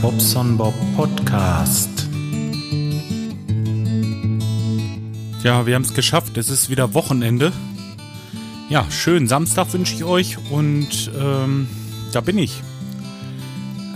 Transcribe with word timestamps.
Bobson 0.00 0.56
Bob 0.56 0.74
Podcast. 0.96 2.08
Ja, 5.42 5.66
wir 5.66 5.74
haben 5.74 5.82
es 5.82 5.94
geschafft. 5.94 6.36
Es 6.38 6.48
ist 6.48 6.70
wieder 6.70 6.94
Wochenende. 6.94 7.52
Ja, 8.70 8.90
schön. 8.90 9.28
Samstag 9.28 9.72
wünsche 9.72 9.94
ich 9.94 10.04
euch 10.04 10.38
und 10.50 11.10
ähm, 11.18 11.68
da 12.12 12.20
bin 12.20 12.38
ich. 12.38 12.62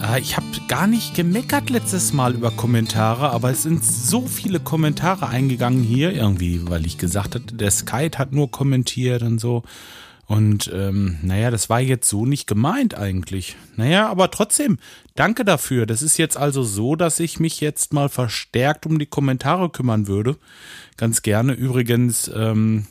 Äh, 0.02 0.20
ich 0.20 0.36
habe 0.36 0.46
gar 0.68 0.86
nicht 0.86 1.14
gemeckert 1.14 1.70
letztes 1.70 2.12
Mal 2.12 2.34
über 2.34 2.50
Kommentare, 2.50 3.30
aber 3.30 3.50
es 3.50 3.62
sind 3.62 3.84
so 3.84 4.26
viele 4.26 4.60
Kommentare 4.60 5.28
eingegangen 5.28 5.82
hier 5.82 6.12
irgendwie, 6.12 6.68
weil 6.68 6.86
ich 6.86 6.98
gesagt 6.98 7.34
hatte, 7.34 7.54
der 7.54 7.70
Skype 7.70 8.18
hat 8.18 8.32
nur 8.32 8.50
kommentiert 8.50 9.22
und 9.22 9.40
so. 9.40 9.62
Und 10.28 10.70
ähm, 10.74 11.16
naja, 11.22 11.50
das 11.50 11.70
war 11.70 11.80
jetzt 11.80 12.06
so 12.06 12.26
nicht 12.26 12.46
gemeint 12.46 12.94
eigentlich. 12.94 13.56
Naja, 13.76 14.10
aber 14.10 14.30
trotzdem, 14.30 14.76
danke 15.14 15.42
dafür. 15.42 15.86
Das 15.86 16.02
ist 16.02 16.18
jetzt 16.18 16.36
also 16.36 16.62
so, 16.62 16.96
dass 16.96 17.18
ich 17.18 17.40
mich 17.40 17.62
jetzt 17.62 17.94
mal 17.94 18.10
verstärkt 18.10 18.84
um 18.84 18.98
die 18.98 19.06
Kommentare 19.06 19.70
kümmern 19.70 20.06
würde. 20.06 20.36
Ganz 20.98 21.22
gerne. 21.22 21.54
Übrigens, 21.54 22.30
ähm, 22.34 22.86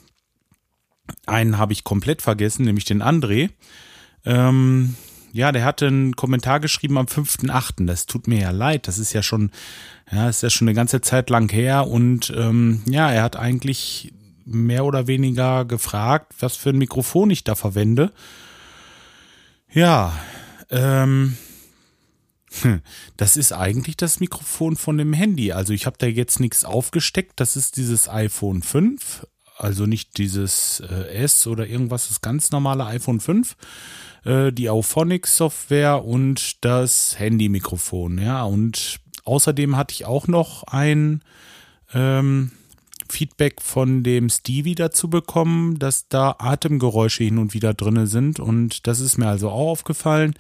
einen 1.28 1.60
habe 1.60 1.74
ich 1.74 1.84
komplett 1.84 2.24
vergessen, 2.24 2.66
nämlich 2.66 2.86
den 2.86 3.04
André. 3.04 3.52
Ähm, 4.26 4.96
ja, 5.32 5.52
der 5.52 5.64
hatte 5.64 5.86
einen 5.86 6.16
Kommentar 6.16 6.60
geschrieben 6.60 6.98
am 6.98 7.06
5.8. 7.06 7.86
Das 7.86 8.08
tut 8.08 8.28
mir 8.28 8.42
ja 8.42 8.50
leid. 8.50 8.88
Das 8.88 8.98
ist 8.98 9.14
ja 9.14 9.22
schon, 9.22 9.52
ja, 10.12 10.28
ist 10.28 10.42
ja 10.42 10.50
schon 10.50 10.68
eine 10.68 10.76
ganze 10.76 11.02
Zeit 11.02 11.30
lang 11.30 11.52
her. 11.52 11.86
Und 11.86 12.34
ähm, 12.36 12.82
ja, 12.88 13.12
er 13.12 13.22
hat 13.22 13.36
eigentlich 13.36 14.12
mehr 14.48 14.86
oder 14.86 15.08
weniger 15.08 15.66
gefragt, 15.66 16.34
was 16.40 16.56
für 16.56 16.70
ein 16.70 16.78
Mikrofon 16.78 17.30
ich 17.30 17.44
da 17.44 17.56
verwende. 17.56 18.12
Ja, 19.72 20.18
ähm, 20.70 21.38
das 23.18 23.38
ist 23.38 23.52
eigentlich 23.52 23.98
das 23.98 24.20
Mikrofon 24.20 24.76
von 24.76 24.98
dem 24.98 25.14
Handy. 25.14 25.52
Also 25.52 25.74
ich 25.74 25.86
habe 25.86 25.98
da 26.00 26.08
jetzt 26.08 26.40
nichts 26.40 26.64
aufgesteckt. 26.64 27.40
Das 27.40 27.56
ist 27.56 27.78
dieses 27.78 28.10
iPhone 28.10 28.62
5, 28.62 29.28
also 29.58 29.86
nicht 29.86 30.18
dieses 30.18 30.80
äh, 30.80 31.14
S 31.14 31.48
oder 31.48 31.68
irgendwas, 31.68 32.08
das 32.08 32.22
ganz 32.22 32.52
normale 32.52 32.86
iPhone 32.86 33.20
5, 33.20 33.56
äh, 34.24 34.52
die 34.52 34.70
Auphonics 34.70 35.38
Software 35.38 36.06
und 36.06 36.64
das 36.64 37.20
Handy-Mikrofon. 37.20 38.20
Ja, 38.20 38.44
und 38.44 39.00
außerdem 39.26 39.76
hatte 39.76 39.94
ich 39.94 40.06
auch 40.06 40.28
noch 40.28 40.64
ein 40.64 41.22
ähm, 41.94 42.52
Feedback 43.10 43.62
von 43.62 44.04
dem 44.04 44.30
Stevie 44.30 44.76
dazu 44.76 45.10
bekommen, 45.10 45.80
dass 45.80 46.08
da 46.08 46.36
Atemgeräusche 46.40 47.24
hin 47.24 47.38
und 47.38 47.54
wieder 47.54 47.74
drinne 47.74 48.08
sind 48.08 48.40
und 48.40 48.88
das 48.88 49.00
ist 49.00 49.18
mir 49.18 49.28
also 49.28 49.50
auch 49.50 49.72
aufgefallen. 49.72 50.34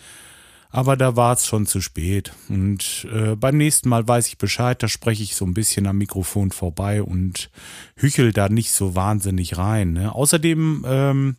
Aber 0.69 0.97
da 0.97 1.15
war 1.15 1.33
es 1.33 1.45
schon 1.45 1.65
zu 1.65 1.79
spät. 1.79 2.33
Und 2.49 3.07
äh, 3.11 3.35
beim 3.37 3.55
nächsten 3.55 3.87
Mal 3.87 4.05
weiß 4.05 4.27
ich 4.27 4.37
Bescheid, 4.37 4.83
da 4.83 4.89
spreche 4.89 5.23
ich 5.23 5.35
so 5.35 5.45
ein 5.45 5.53
bisschen 5.53 5.87
am 5.87 5.97
Mikrofon 5.97 6.51
vorbei 6.51 7.01
und 7.01 7.49
hüchel 7.95 8.33
da 8.33 8.49
nicht 8.49 8.71
so 8.73 8.93
wahnsinnig 8.93 9.57
rein. 9.57 9.93
Ne? 9.93 10.13
Außerdem 10.13 10.85
ähm, 10.85 11.35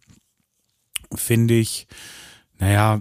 finde 1.15 1.55
ich, 1.55 1.87
naja, 2.59 3.01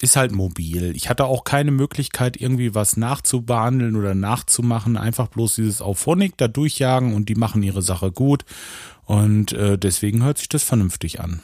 ist 0.00 0.16
halt 0.16 0.32
mobil. 0.32 0.96
Ich 0.96 1.10
hatte 1.10 1.26
auch 1.26 1.44
keine 1.44 1.70
Möglichkeit, 1.70 2.40
irgendwie 2.40 2.74
was 2.74 2.96
nachzubehandeln 2.96 3.96
oder 3.96 4.14
nachzumachen. 4.14 4.96
Einfach 4.96 5.28
bloß 5.28 5.56
dieses 5.56 5.82
Auphonic 5.82 6.38
da 6.38 6.48
durchjagen 6.48 7.14
und 7.14 7.28
die 7.28 7.34
machen 7.34 7.62
ihre 7.62 7.82
Sache 7.82 8.10
gut. 8.10 8.44
Und 9.04 9.52
äh, 9.52 9.76
deswegen 9.76 10.24
hört 10.24 10.38
sich 10.38 10.48
das 10.48 10.62
vernünftig 10.62 11.20
an. 11.20 11.40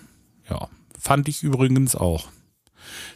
Ja, 0.48 0.68
fand 0.98 1.28
ich 1.28 1.42
übrigens 1.42 1.94
auch. 1.94 2.28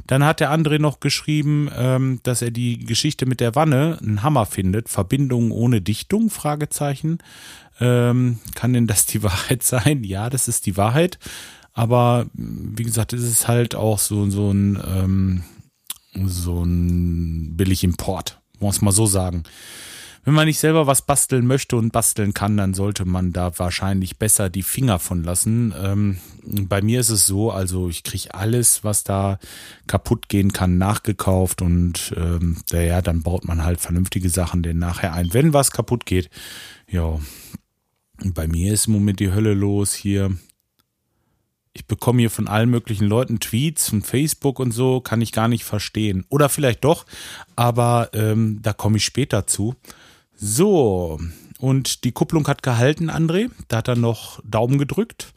Dann 0.07 0.25
hat 0.25 0.41
der 0.41 0.53
André 0.53 0.79
noch 0.79 1.01
geschrieben, 1.01 1.71
ähm, 1.75 2.21
dass 2.23 2.43
er 2.43 2.51
die 2.51 2.79
Geschichte 2.79 3.27
mit 3.27 3.41
der 3.41 3.55
Wanne 3.55 3.99
einen 4.03 4.23
Hammer 4.23 4.45
findet. 4.45 4.91
Verbindung 4.91 5.51
ohne 5.53 5.81
Dichtung? 5.81 6.29
Fragezeichen. 6.29 7.19
Ähm, 7.81 8.39
kann 8.55 8.73
denn 8.75 8.87
das 8.87 9.07
die 9.07 9.23
Wahrheit 9.23 9.63
sein? 9.63 10.05
Ja, 10.05 10.29
das 10.29 10.49
ist 10.49 10.67
die 10.67 10.77
Wahrheit. 10.77 11.19
Aber 11.75 12.27
wie 12.35 12.85
gesagt, 12.85 13.13
es 13.13 13.23
ist 13.23 13.49
halt 13.49 13.75
auch 13.75 13.99
so, 13.99 14.31
so 14.31 14.51
ein, 14.51 14.81
ähm, 14.87 15.43
so 16.25 16.63
ein 16.63 17.57
billig 17.57 17.83
Import, 17.83 18.41
muss 18.61 18.81
man 18.81 18.95
so 18.95 19.07
sagen. 19.07 19.43
Wenn 20.25 20.35
man 20.35 20.47
nicht 20.47 20.59
selber 20.59 20.87
was 20.87 21.03
basteln 21.03 21.47
möchte 21.47 21.77
und 21.77 21.93
basteln 21.93 22.33
kann, 22.33 22.57
dann 22.57 22.73
sollte 22.73 23.05
man 23.05 23.33
da 23.33 23.59
wahrscheinlich 23.59 24.19
besser 24.19 24.49
die 24.49 24.63
Finger 24.63 24.99
von 24.99 25.23
lassen. 25.23 25.75
Ähm, 25.79 26.19
bei 26.45 26.81
mir 26.81 27.01
ist 27.01 27.11
es 27.11 27.27
so, 27.27 27.51
also 27.51 27.91
ich 27.91 28.05
kriege 28.05 28.33
alles, 28.33 28.85
was 28.85 29.05
da 29.05 29.39
kaputt 29.87 30.31
gehen 30.31 30.53
kann, 30.53 30.79
nachgekauft 30.79 31.61
und 31.61 32.15
ähm, 32.17 32.57
ja, 32.73 33.03
dann 33.03 33.23
baut 33.23 33.45
man 33.45 33.65
halt 33.65 33.81
vernünftige 33.81 34.31
Sachen 34.31 34.63
denn 34.63 34.79
nachher 34.79 35.13
ein. 35.13 35.35
Wenn 35.35 35.53
was 35.53 35.73
kaputt 35.73 36.07
geht, 36.07 36.31
ja, 36.89 37.19
bei 38.25 38.47
mir 38.47 38.73
ist 38.73 38.87
im 38.87 38.95
Moment 38.95 39.21
die 39.21 39.33
Hölle 39.33 39.53
los 39.53 39.93
hier 39.93 40.31
ich 41.75 41.87
bekomme 41.87 42.21
hier 42.21 42.31
von 42.31 42.49
allen 42.49 42.71
möglichen 42.71 43.07
Leuten 43.07 43.41
Tweets 43.41 43.91
von 43.91 44.03
Facebook 44.03 44.61
und 44.61 44.71
so, 44.71 45.01
kann 45.01 45.21
ich 45.21 45.33
gar 45.33 45.49
nicht 45.49 45.65
verstehen. 45.65 46.25
Oder 46.29 46.49
vielleicht 46.49 46.85
doch, 46.85 47.05
aber 47.57 48.11
ähm, 48.15 48.61
da 48.63 48.73
komme 48.73 48.97
ich 48.97 49.05
später 49.05 49.47
zu. 49.47 49.75
So, 50.37 51.19
und 51.59 52.05
die 52.05 52.13
Kupplung 52.13 52.47
hat 52.47 52.63
gehalten, 52.63 53.11
André. 53.11 53.51
Da 53.69 53.79
hat 53.79 53.89
er 53.89 53.97
noch 53.97 54.41
Daumen 54.45 54.79
gedrückt. 54.79 55.35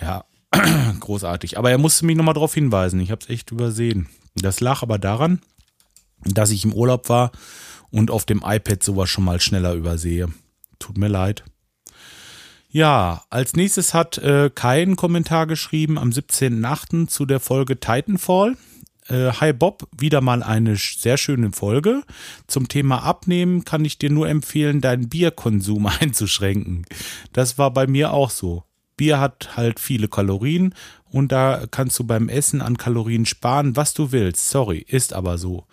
Ja, 0.00 0.24
großartig. 1.00 1.58
Aber 1.58 1.70
er 1.70 1.78
musste 1.78 2.06
mich 2.06 2.16
nochmal 2.16 2.34
darauf 2.34 2.54
hinweisen. 2.54 3.00
Ich 3.00 3.10
habe 3.10 3.20
es 3.22 3.28
echt 3.28 3.52
übersehen. 3.52 4.08
Das 4.34 4.60
lag 4.60 4.82
aber 4.82 4.98
daran, 4.98 5.40
dass 6.24 6.50
ich 6.50 6.64
im 6.64 6.72
Urlaub 6.72 7.08
war 7.08 7.32
und 7.90 8.10
auf 8.10 8.24
dem 8.24 8.42
iPad 8.44 8.82
sowas 8.82 9.10
schon 9.10 9.24
mal 9.24 9.40
schneller 9.40 9.74
übersehe. 9.74 10.28
Tut 10.78 10.98
mir 10.98 11.08
leid. 11.08 11.44
Ja, 12.70 13.24
als 13.30 13.56
nächstes 13.56 13.94
hat 13.94 14.18
äh, 14.18 14.50
Kai 14.54 14.82
einen 14.82 14.96
Kommentar 14.96 15.46
geschrieben 15.46 15.98
am 15.98 16.10
17.8. 16.10 17.08
zu 17.08 17.24
der 17.24 17.40
Folge 17.40 17.80
Titanfall. 17.80 18.56
Äh, 19.08 19.32
Hi 19.40 19.54
Bob, 19.54 19.88
wieder 19.96 20.20
mal 20.20 20.42
eine 20.42 20.76
sehr 20.76 21.16
schöne 21.16 21.52
Folge. 21.52 22.02
Zum 22.46 22.68
Thema 22.68 23.04
Abnehmen 23.04 23.64
kann 23.64 23.86
ich 23.86 23.96
dir 23.96 24.10
nur 24.10 24.28
empfehlen, 24.28 24.82
deinen 24.82 25.08
Bierkonsum 25.08 25.86
einzuschränken. 26.00 26.84
Das 27.32 27.56
war 27.56 27.72
bei 27.72 27.86
mir 27.86 28.12
auch 28.12 28.28
so. 28.28 28.64
Bier 28.98 29.18
hat 29.18 29.56
halt 29.56 29.80
viele 29.80 30.08
Kalorien 30.08 30.74
und 31.10 31.32
da 31.32 31.64
kannst 31.70 31.98
du 31.98 32.04
beim 32.04 32.28
Essen 32.28 32.60
an 32.60 32.76
Kalorien 32.76 33.24
sparen, 33.24 33.76
was 33.76 33.94
du 33.94 34.12
willst. 34.12 34.50
Sorry, 34.50 34.84
ist 34.86 35.14
aber 35.14 35.38
so. 35.38 35.64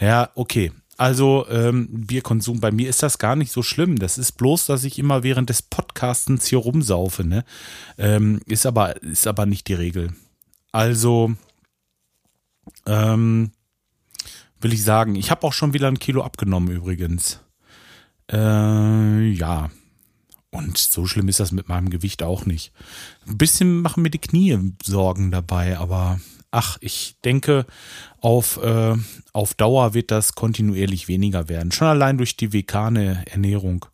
Ja, 0.00 0.30
okay. 0.34 0.72
Also 1.00 1.46
ähm, 1.48 1.88
Bierkonsum, 1.90 2.60
bei 2.60 2.70
mir 2.70 2.90
ist 2.90 3.02
das 3.02 3.16
gar 3.16 3.34
nicht 3.34 3.52
so 3.52 3.62
schlimm. 3.62 3.98
Das 3.98 4.18
ist 4.18 4.32
bloß, 4.32 4.66
dass 4.66 4.84
ich 4.84 4.98
immer 4.98 5.22
während 5.22 5.48
des 5.48 5.62
Podcastens 5.62 6.44
hier 6.44 6.58
rumsaufe. 6.58 7.24
Ne? 7.24 7.46
Ähm, 7.96 8.42
ist, 8.44 8.66
aber, 8.66 9.02
ist 9.02 9.26
aber 9.26 9.46
nicht 9.46 9.68
die 9.68 9.74
Regel. 9.74 10.12
Also 10.72 11.32
ähm, 12.84 13.52
will 14.60 14.74
ich 14.74 14.84
sagen, 14.84 15.14
ich 15.14 15.30
habe 15.30 15.46
auch 15.46 15.54
schon 15.54 15.72
wieder 15.72 15.88
ein 15.88 15.98
Kilo 15.98 16.22
abgenommen 16.22 16.70
übrigens. 16.70 17.40
Äh, 18.30 19.30
ja. 19.30 19.70
Und 20.50 20.76
so 20.76 21.06
schlimm 21.06 21.28
ist 21.28 21.40
das 21.40 21.50
mit 21.50 21.66
meinem 21.66 21.88
Gewicht 21.88 22.22
auch 22.22 22.44
nicht. 22.44 22.74
Ein 23.26 23.38
bisschen 23.38 23.80
machen 23.80 24.02
mir 24.02 24.10
die 24.10 24.18
Knie 24.18 24.74
Sorgen 24.84 25.30
dabei, 25.30 25.78
aber 25.78 26.20
ach, 26.50 26.78
ich 26.80 27.16
denke, 27.24 27.66
auf, 28.20 28.62
äh, 28.62 28.94
auf 29.32 29.54
Dauer 29.54 29.94
wird 29.94 30.10
das 30.10 30.34
kontinuierlich 30.34 31.08
weniger 31.08 31.48
werden. 31.48 31.72
Schon 31.72 31.88
allein 31.88 32.18
durch 32.18 32.36
die 32.36 32.52
vegane 32.52 33.24
Ernährung. 33.30 33.86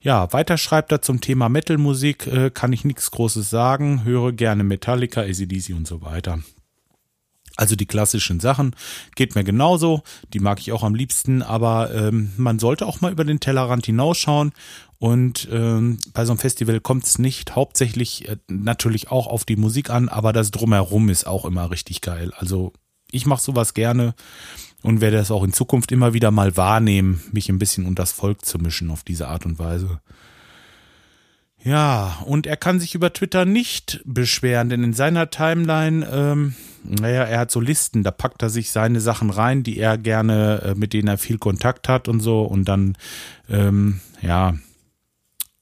Ja, 0.00 0.32
weiter 0.32 0.58
schreibt 0.58 0.92
er 0.92 1.00
zum 1.00 1.20
Thema 1.20 1.48
Metalmusik, 1.48 2.26
äh, 2.26 2.50
kann 2.50 2.72
ich 2.72 2.84
nichts 2.84 3.10
Großes 3.10 3.48
sagen, 3.48 4.04
höre 4.04 4.32
gerne 4.32 4.62
Metallica, 4.62 5.22
ACDC 5.22 5.70
und 5.74 5.86
so 5.86 6.02
weiter. 6.02 6.40
Also 7.56 7.76
die 7.76 7.86
klassischen 7.86 8.40
Sachen 8.40 8.74
geht 9.14 9.36
mir 9.36 9.44
genauso, 9.44 10.02
die 10.32 10.40
mag 10.40 10.58
ich 10.58 10.72
auch 10.72 10.82
am 10.82 10.94
liebsten, 10.94 11.40
aber 11.40 11.94
ähm, 11.94 12.32
man 12.36 12.58
sollte 12.58 12.84
auch 12.84 13.00
mal 13.00 13.12
über 13.12 13.24
den 13.24 13.38
Tellerrand 13.38 13.86
hinausschauen 13.86 14.52
und 15.04 15.48
ähm, 15.52 15.98
bei 16.14 16.24
so 16.24 16.32
einem 16.32 16.38
Festival 16.38 16.80
kommt 16.80 17.04
es 17.04 17.18
nicht 17.18 17.54
hauptsächlich 17.54 18.26
äh, 18.26 18.38
natürlich 18.48 19.10
auch 19.10 19.26
auf 19.26 19.44
die 19.44 19.56
Musik 19.56 19.90
an, 19.90 20.08
aber 20.08 20.32
das 20.32 20.50
drumherum 20.50 21.10
ist 21.10 21.26
auch 21.26 21.44
immer 21.44 21.70
richtig 21.70 22.00
geil. 22.00 22.32
Also 22.38 22.72
ich 23.10 23.26
mache 23.26 23.42
sowas 23.42 23.74
gerne 23.74 24.14
und 24.82 25.02
werde 25.02 25.18
es 25.18 25.30
auch 25.30 25.44
in 25.44 25.52
Zukunft 25.52 25.92
immer 25.92 26.14
wieder 26.14 26.30
mal 26.30 26.56
wahrnehmen, 26.56 27.20
mich 27.32 27.50
ein 27.50 27.58
bisschen 27.58 27.84
unter 27.84 28.02
das 28.02 28.12
Volk 28.12 28.46
zu 28.46 28.56
mischen 28.56 28.90
auf 28.90 29.02
diese 29.02 29.28
Art 29.28 29.44
und 29.44 29.58
Weise. 29.58 30.00
Ja, 31.62 32.22
und 32.24 32.46
er 32.46 32.56
kann 32.56 32.80
sich 32.80 32.94
über 32.94 33.12
Twitter 33.12 33.44
nicht 33.44 34.00
beschweren, 34.06 34.70
denn 34.70 34.82
in 34.82 34.94
seiner 34.94 35.28
Timeline, 35.28 36.08
ähm, 36.10 36.54
naja, 36.82 37.24
er 37.24 37.40
hat 37.40 37.50
so 37.50 37.60
Listen, 37.60 38.04
da 38.04 38.10
packt 38.10 38.40
er 38.40 38.48
sich 38.48 38.70
seine 38.70 39.02
Sachen 39.02 39.28
rein, 39.28 39.64
die 39.64 39.76
er 39.76 39.98
gerne, 39.98 40.62
äh, 40.62 40.74
mit 40.74 40.94
denen 40.94 41.08
er 41.08 41.18
viel 41.18 41.36
Kontakt 41.36 41.90
hat 41.90 42.08
und 42.08 42.20
so, 42.20 42.40
und 42.40 42.64
dann, 42.64 42.96
ähm, 43.50 44.00
ja, 44.22 44.54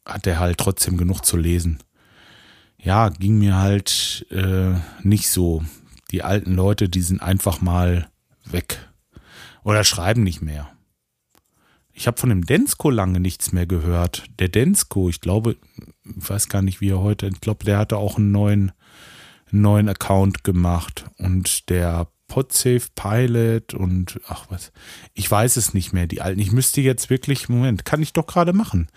hat 0.05 0.27
er 0.27 0.39
halt 0.41 0.59
trotzdem 0.59 0.97
genug 0.97 1.25
zu 1.25 1.37
lesen. 1.37 1.79
Ja, 2.79 3.11
ging 3.11 3.39
mir 3.39 3.57
halt 3.57 4.27
äh, 4.31 4.75
nicht 5.03 5.29
so. 5.29 5.65
Die 6.11 6.23
alten 6.23 6.55
Leute, 6.55 6.89
die 6.89 7.03
sind 7.03 7.23
einfach 7.23 7.61
mal 7.61 8.09
weg. 8.45 8.91
Oder 9.63 9.85
schreiben 9.85 10.25
nicht 10.25 10.43
mehr. 10.43 10.71
Ich 11.93 12.07
habe 12.07 12.19
von 12.19 12.31
dem 12.31 12.45
Densko 12.45 12.91
lange 12.91 13.21
nichts 13.21 13.53
mehr 13.53 13.67
gehört. 13.67 14.25
Der 14.39 14.49
Densko, 14.49 15.09
ich 15.09 15.21
glaube, 15.21 15.57
ich 16.05 16.29
weiß 16.29 16.49
gar 16.49 16.63
nicht, 16.63 16.81
wie 16.81 16.91
er 16.91 17.01
heute, 17.01 17.29
ich 17.29 17.41
glaube, 17.41 17.65
der 17.65 17.79
hatte 17.79 17.99
auch 17.99 18.17
einen 18.17 18.33
neuen, 18.33 18.73
einen 19.53 19.63
neuen 19.63 19.89
Account 19.89 20.43
gemacht. 20.43 21.05
Und 21.19 21.69
der 21.69 22.09
Podsafe 22.27 22.89
Pilot 22.95 23.75
und 23.75 24.19
ach 24.27 24.47
was, 24.49 24.73
ich 25.13 25.31
weiß 25.31 25.57
es 25.59 25.75
nicht 25.75 25.93
mehr, 25.93 26.07
die 26.07 26.23
alten. 26.23 26.41
Ich 26.41 26.51
müsste 26.51 26.81
jetzt 26.81 27.11
wirklich, 27.11 27.51
Moment, 27.51 27.85
kann 27.85 28.01
ich 28.03 28.15
doch 28.15 28.27
gerade 28.27 28.55
machen. 28.55 28.89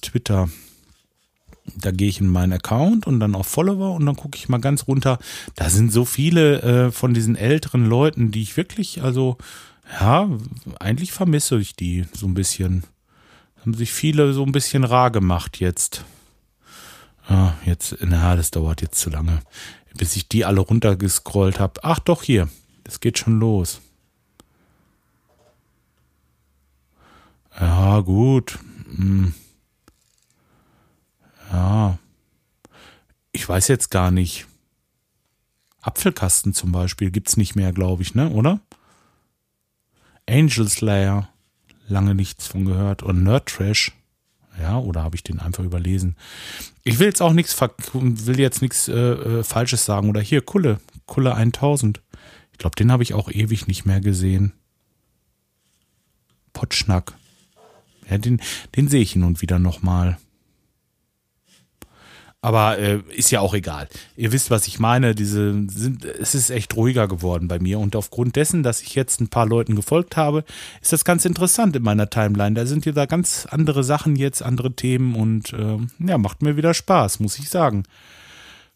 Twitter. 0.00 0.48
Da 1.76 1.90
gehe 1.90 2.08
ich 2.08 2.20
in 2.20 2.28
meinen 2.28 2.52
Account 2.52 3.06
und 3.06 3.20
dann 3.20 3.34
auf 3.34 3.46
Follower 3.46 3.94
und 3.94 4.06
dann 4.06 4.16
gucke 4.16 4.36
ich 4.36 4.48
mal 4.48 4.60
ganz 4.60 4.88
runter. 4.88 5.18
Da 5.54 5.70
sind 5.70 5.92
so 5.92 6.04
viele 6.04 6.62
äh, 6.62 6.90
von 6.90 7.14
diesen 7.14 7.36
älteren 7.36 7.86
Leuten, 7.86 8.30
die 8.30 8.42
ich 8.42 8.56
wirklich, 8.56 9.02
also 9.02 9.36
ja, 10.00 10.28
eigentlich 10.78 11.12
vermisse 11.12 11.58
ich 11.58 11.76
die 11.76 12.06
so 12.12 12.26
ein 12.26 12.34
bisschen. 12.34 12.84
Haben 13.60 13.74
sich 13.74 13.92
viele 13.92 14.32
so 14.32 14.44
ein 14.44 14.52
bisschen 14.52 14.84
rar 14.84 15.10
gemacht 15.10 15.60
jetzt. 15.60 16.04
Ja, 17.28 17.56
jetzt, 17.64 17.96
na, 18.00 18.34
das 18.34 18.50
dauert 18.50 18.82
jetzt 18.82 18.98
zu 18.98 19.10
lange, 19.10 19.40
bis 19.96 20.16
ich 20.16 20.28
die 20.28 20.44
alle 20.44 20.60
runtergescrollt 20.60 21.60
habe. 21.60 21.80
Ach 21.84 21.98
doch, 21.98 22.22
hier, 22.22 22.48
das 22.84 23.00
geht 23.00 23.18
schon 23.18 23.38
los. 23.38 23.80
Ja, 27.60 28.00
gut. 28.00 28.58
Hm. 28.96 29.34
Ja. 31.50 31.98
Ich 33.32 33.48
weiß 33.48 33.68
jetzt 33.68 33.90
gar 33.90 34.10
nicht. 34.10 34.46
Apfelkasten 35.82 36.52
zum 36.52 36.72
Beispiel 36.72 37.10
gibt's 37.10 37.36
nicht 37.36 37.56
mehr, 37.56 37.72
glaube 37.72 38.02
ich, 38.02 38.14
ne? 38.14 38.30
Oder? 38.30 38.60
Angel 40.28 40.68
Slayer, 40.68 41.28
lange 41.88 42.14
nichts 42.14 42.46
von 42.46 42.64
gehört. 42.64 43.02
Und 43.02 43.22
Nerd 43.22 43.48
Trash, 43.48 43.92
ja, 44.60 44.78
oder 44.78 45.02
habe 45.02 45.16
ich 45.16 45.22
den 45.22 45.40
einfach 45.40 45.64
überlesen? 45.64 46.16
Ich 46.84 46.98
will 46.98 47.06
jetzt 47.06 47.22
auch 47.22 47.32
nichts, 47.32 47.58
will 47.92 48.38
jetzt 48.38 48.62
nichts 48.62 48.88
äh, 48.88 48.94
äh, 48.94 49.44
Falsches 49.44 49.84
sagen. 49.84 50.08
Oder 50.08 50.20
hier, 50.20 50.42
Kulle, 50.42 50.80
Kulle 51.06 51.34
1000. 51.34 52.00
Ich 52.52 52.58
glaube, 52.58 52.76
den 52.76 52.92
habe 52.92 53.02
ich 53.02 53.14
auch 53.14 53.30
ewig 53.30 53.66
nicht 53.66 53.86
mehr 53.86 54.00
gesehen. 54.00 54.52
Potschnack. 56.52 57.14
Ja, 58.08 58.18
den, 58.18 58.40
den 58.76 58.88
sehe 58.88 59.02
ich 59.02 59.12
hin 59.12 59.22
und 59.22 59.40
wieder 59.40 59.58
nochmal. 59.58 60.18
Aber 62.42 62.78
äh, 62.78 63.00
ist 63.14 63.30
ja 63.30 63.40
auch 63.40 63.52
egal. 63.52 63.88
Ihr 64.16 64.32
wisst, 64.32 64.50
was 64.50 64.66
ich 64.66 64.78
meine. 64.78 65.14
Diese 65.14 65.52
sind, 65.68 66.04
es 66.06 66.34
ist 66.34 66.48
echt 66.48 66.74
ruhiger 66.74 67.06
geworden 67.06 67.48
bei 67.48 67.58
mir. 67.58 67.78
Und 67.78 67.94
aufgrund 67.96 68.36
dessen, 68.36 68.62
dass 68.62 68.80
ich 68.80 68.94
jetzt 68.94 69.20
ein 69.20 69.28
paar 69.28 69.46
Leuten 69.46 69.76
gefolgt 69.76 70.16
habe, 70.16 70.44
ist 70.80 70.92
das 70.92 71.04
ganz 71.04 71.26
interessant 71.26 71.76
in 71.76 71.82
meiner 71.82 72.08
Timeline. 72.08 72.54
Da 72.54 72.64
sind 72.64 72.86
ja 72.86 72.92
da 72.92 73.04
ganz 73.04 73.46
andere 73.50 73.84
Sachen 73.84 74.16
jetzt, 74.16 74.42
andere 74.42 74.72
Themen 74.72 75.16
und 75.16 75.52
äh, 75.52 75.78
ja, 75.98 76.16
macht 76.16 76.40
mir 76.40 76.56
wieder 76.56 76.72
Spaß, 76.72 77.20
muss 77.20 77.38
ich 77.38 77.50
sagen. 77.50 77.82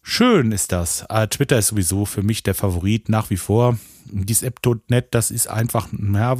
Schön 0.03 0.51
ist 0.51 0.71
das. 0.71 1.03
Äh, 1.09 1.27
Twitter 1.27 1.57
ist 1.57 1.67
sowieso 1.67 2.05
für 2.05 2.21
mich 2.21 2.43
der 2.43 2.53
Favorit 2.53 3.09
nach 3.09 3.31
wie 3.31 3.37
vor. 3.37 3.79
Dies 4.05 4.43
App.net, 4.43 5.07
das 5.09 5.31
ist 5.31 5.47
einfach, 5.47 5.87
ja, 5.91 6.37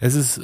es 0.00 0.14
ist 0.16 0.40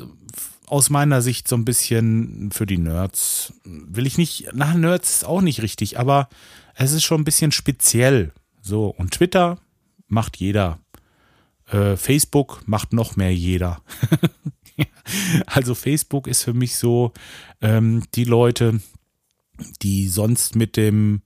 aus 0.74 0.90
meiner 0.90 1.22
Sicht 1.22 1.46
so 1.46 1.54
ein 1.54 1.64
bisschen 1.64 2.50
für 2.50 2.66
die 2.66 2.78
Nerds. 2.78 3.52
Will 3.62 4.08
ich 4.08 4.18
nicht, 4.18 4.48
na, 4.54 4.74
Nerds 4.74 5.10
ist 5.10 5.24
auch 5.24 5.40
nicht 5.40 5.62
richtig, 5.62 6.00
aber 6.00 6.28
es 6.74 6.90
ist 6.90 7.04
schon 7.04 7.20
ein 7.20 7.24
bisschen 7.24 7.52
speziell. 7.52 8.32
So, 8.60 8.88
und 8.88 9.12
Twitter 9.12 9.60
macht 10.08 10.36
jeder. 10.36 10.80
Äh, 11.68 11.96
Facebook 11.96 12.66
macht 12.66 12.92
noch 12.92 13.14
mehr 13.14 13.32
jeder. 13.32 13.82
also 15.46 15.76
Facebook 15.76 16.26
ist 16.26 16.42
für 16.42 16.54
mich 16.54 16.74
so 16.74 17.12
ähm, 17.60 18.02
die 18.16 18.24
Leute, 18.24 18.80
die 19.80 20.08
sonst 20.08 20.56
mit 20.56 20.76
dem 20.76 21.22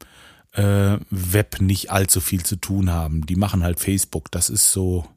äh, 0.53 0.99
Web 1.09 1.63
nicht 1.63 1.91
allzu 1.91 2.21
viel 2.21 2.45
zu 2.45 2.57
tun 2.57 2.91
haben. 2.91 3.25
Die 3.25 3.37
machen 3.37 3.63
halt 3.63 3.81
Facebook. 3.81 4.31
Das 4.31 4.51
ist 4.51 4.73
so, 4.73 5.09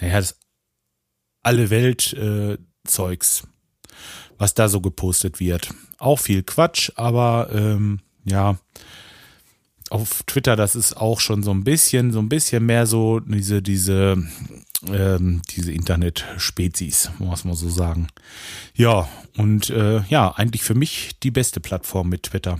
naja, 0.00 0.16
das 0.16 0.38
alle 1.42 1.68
Welt 1.68 2.14
äh, 2.14 2.56
Zeugs, 2.88 3.46
was 4.38 4.54
da 4.54 4.68
so 4.68 4.80
gepostet 4.80 5.40
wird. 5.40 5.70
Auch 5.98 6.18
viel 6.18 6.42
Quatsch, 6.42 6.90
aber 6.96 7.48
ähm, 7.52 8.00
ja, 8.24 8.58
auf 9.90 10.22
Twitter, 10.24 10.56
das 10.56 10.74
ist 10.74 10.96
auch 10.96 11.20
schon 11.20 11.42
so 11.42 11.50
ein 11.50 11.64
bisschen, 11.64 12.12
so 12.12 12.18
ein 12.18 12.28
bisschen 12.28 12.66
mehr 12.66 12.86
so 12.86 13.20
diese, 13.20 13.62
diese, 13.62 14.22
ähm, 14.86 15.42
diese 15.50 15.72
Internet-Spezies, 15.72 17.10
muss 17.18 17.44
man 17.44 17.54
so 17.54 17.68
sagen. 17.68 18.08
Ja, 18.74 19.08
und 19.36 19.70
äh, 19.70 20.02
ja, 20.08 20.30
eigentlich 20.36 20.62
für 20.62 20.74
mich 20.74 21.18
die 21.22 21.30
beste 21.30 21.60
Plattform 21.60 22.08
mit 22.08 22.24
Twitter. 22.24 22.58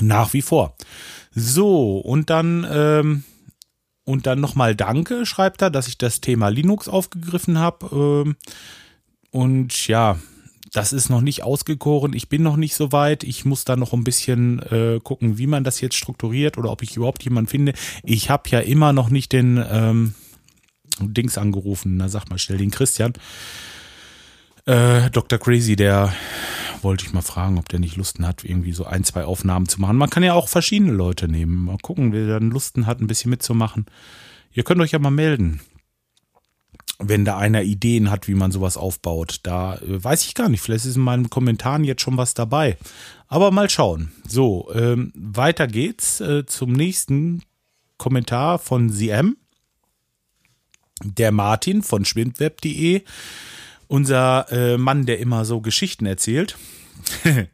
Nach 0.00 0.32
wie 0.32 0.42
vor. 0.42 0.76
So, 1.34 1.98
und 1.98 2.30
dann, 2.30 2.66
ähm, 2.70 3.24
und 4.04 4.26
dann 4.26 4.40
nochmal 4.40 4.76
Danke, 4.76 5.26
schreibt 5.26 5.62
er, 5.62 5.70
dass 5.70 5.88
ich 5.88 5.98
das 5.98 6.20
Thema 6.20 6.48
Linux 6.48 6.88
aufgegriffen 6.88 7.58
habe. 7.58 8.24
Ähm, 8.26 8.36
und 9.30 9.86
ja, 9.88 10.18
das 10.72 10.92
ist 10.92 11.08
noch 11.08 11.20
nicht 11.20 11.42
ausgekoren. 11.42 12.12
Ich 12.12 12.28
bin 12.28 12.42
noch 12.42 12.56
nicht 12.56 12.74
so 12.74 12.92
weit. 12.92 13.24
Ich 13.24 13.44
muss 13.44 13.64
da 13.64 13.76
noch 13.76 13.92
ein 13.92 14.04
bisschen 14.04 14.60
äh, 14.70 15.00
gucken, 15.02 15.38
wie 15.38 15.46
man 15.46 15.64
das 15.64 15.80
jetzt 15.80 15.96
strukturiert 15.96 16.58
oder 16.58 16.70
ob 16.70 16.82
ich 16.82 16.96
überhaupt 16.96 17.22
jemanden 17.24 17.48
finde. 17.48 17.72
Ich 18.02 18.30
habe 18.30 18.48
ja 18.50 18.60
immer 18.60 18.92
noch 18.92 19.08
nicht 19.08 19.32
den 19.32 19.62
ähm, 19.70 20.14
Dings 21.00 21.38
angerufen. 21.38 21.96
Na, 21.96 22.08
sag 22.08 22.28
mal 22.28 22.38
schnell 22.38 22.58
den 22.58 22.70
Christian. 22.70 23.14
Äh, 24.66 25.10
Dr. 25.10 25.38
Crazy, 25.38 25.76
der 25.76 26.12
wollte 26.82 27.06
ich 27.06 27.12
mal 27.12 27.22
fragen, 27.22 27.58
ob 27.58 27.68
der 27.68 27.80
nicht 27.80 27.96
Lusten 27.96 28.26
hat, 28.26 28.44
irgendwie 28.44 28.72
so 28.72 28.84
ein, 28.84 29.04
zwei 29.04 29.24
Aufnahmen 29.24 29.68
zu 29.68 29.80
machen. 29.80 29.96
Man 29.96 30.10
kann 30.10 30.22
ja 30.22 30.34
auch 30.34 30.48
verschiedene 30.48 30.92
Leute 30.92 31.28
nehmen. 31.28 31.64
Mal 31.64 31.78
gucken, 31.78 32.12
wer 32.12 32.26
dann 32.26 32.50
Lusten 32.50 32.86
hat, 32.86 33.00
ein 33.00 33.06
bisschen 33.06 33.30
mitzumachen. 33.30 33.86
Ihr 34.52 34.64
könnt 34.64 34.80
euch 34.80 34.92
ja 34.92 34.98
mal 34.98 35.10
melden 35.10 35.60
wenn 36.98 37.24
da 37.24 37.38
einer 37.38 37.62
Ideen 37.62 38.10
hat, 38.10 38.26
wie 38.26 38.34
man 38.34 38.50
sowas 38.50 38.76
aufbaut. 38.76 39.40
Da 39.44 39.76
äh, 39.76 40.02
weiß 40.02 40.24
ich 40.24 40.34
gar 40.34 40.48
nicht. 40.48 40.60
Vielleicht 40.60 40.84
ist 40.84 40.96
in 40.96 41.02
meinen 41.02 41.30
Kommentaren 41.30 41.84
jetzt 41.84 42.02
schon 42.02 42.16
was 42.16 42.34
dabei. 42.34 42.76
Aber 43.28 43.50
mal 43.50 43.70
schauen. 43.70 44.12
So, 44.26 44.68
ähm, 44.74 45.12
weiter 45.14 45.68
geht's 45.68 46.20
äh, 46.20 46.44
zum 46.46 46.72
nächsten 46.72 47.42
Kommentar 47.98 48.58
von 48.58 48.90
CM. 48.90 49.36
Der 51.04 51.30
Martin 51.30 51.82
von 51.82 52.04
schwindweb.de. 52.04 53.02
Unser 53.86 54.50
äh, 54.50 54.76
Mann, 54.76 55.06
der 55.06 55.20
immer 55.20 55.44
so 55.44 55.60
Geschichten 55.60 56.04
erzählt. 56.04 56.58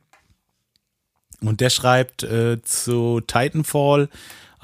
Und 1.40 1.60
der 1.60 1.68
schreibt 1.68 2.22
äh, 2.22 2.62
zu 2.62 3.20
Titanfall 3.20 4.08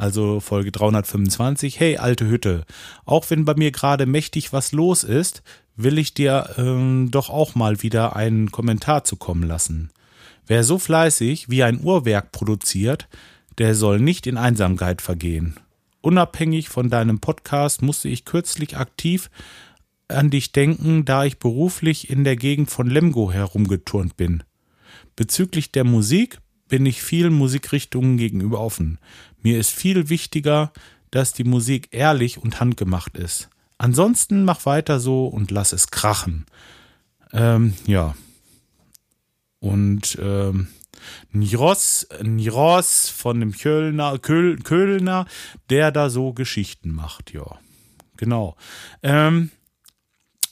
also 0.00 0.40
Folge 0.40 0.73
325. 0.73 1.78
Hey, 1.78 1.99
alte 1.99 2.26
Hütte, 2.26 2.64
auch 3.04 3.28
wenn 3.28 3.45
bei 3.45 3.54
mir 3.54 3.71
gerade 3.71 4.07
mächtig 4.07 4.52
was 4.52 4.73
los 4.73 5.04
ist, 5.04 5.42
will 5.76 5.99
ich 5.99 6.14
dir 6.14 6.50
ähm, 6.57 7.11
doch 7.11 7.28
auch 7.28 7.54
mal 7.54 7.83
wieder 7.83 8.16
einen 8.16 8.50
Kommentar 8.50 9.04
zukommen 9.04 9.42
lassen. 9.42 9.90
Wer 10.47 10.64
so 10.64 10.78
fleißig 10.78 11.50
wie 11.50 11.62
ein 11.62 11.80
Uhrwerk 11.83 12.33
produziert, 12.33 13.09
der 13.59 13.75
soll 13.75 14.00
nicht 14.00 14.26
in 14.26 14.37
Einsamkeit 14.38 15.02
vergehen. 15.02 15.57
Unabhängig 16.00 16.71
von 16.71 16.88
deinem 16.88 17.21
Podcast 17.21 17.83
musste 17.83 18.09
ich 18.09 18.25
kürzlich 18.25 18.78
aktiv 18.78 19.30
an 20.09 20.30
dich 20.30 20.52
denken, 20.52 21.04
da 21.04 21.25
ich 21.25 21.38
beruflich 21.38 22.11
in 22.11 22.25
der 22.25 22.37
Gegend 22.37 22.71
von 22.71 22.88
Lemgo 22.88 23.30
herumgeturnt 23.30 24.16
bin. 24.16 24.42
Bezüglich 25.14 25.73
der 25.73 25.85
Musik 25.85 26.38
bin 26.71 26.87
ich 26.87 27.02
vielen 27.02 27.35
Musikrichtungen 27.35 28.16
gegenüber 28.16 28.61
offen. 28.61 28.99
Mir 29.42 29.59
ist 29.59 29.70
viel 29.70 30.09
wichtiger, 30.09 30.73
dass 31.11 31.32
die 31.32 31.44
Musik 31.44 31.88
ehrlich 31.90 32.38
und 32.38 32.61
handgemacht 32.61 33.16
ist. 33.16 33.49
Ansonsten 33.78 34.44
mach 34.44 34.66
weiter 34.66 35.00
so 35.00 35.26
und 35.26 35.50
lass 35.50 35.73
es 35.73 35.90
krachen. 35.90 36.47
Ähm, 37.32 37.75
ja. 37.87 38.14
Und 39.59 40.18
ähm, 40.20 40.68
Niros, 41.32 42.06
Niros 42.23 43.09
von 43.09 43.40
dem 43.40 43.52
Kölner, 43.52 44.18
Köl, 44.18 44.59
Kölner, 44.59 45.26
der 45.70 45.92
da 45.92 46.11
so 46.11 46.32
Geschichten 46.32 46.90
macht, 46.90 47.32
ja. 47.32 47.59
Genau. 48.16 48.56
Ähm, 49.02 49.50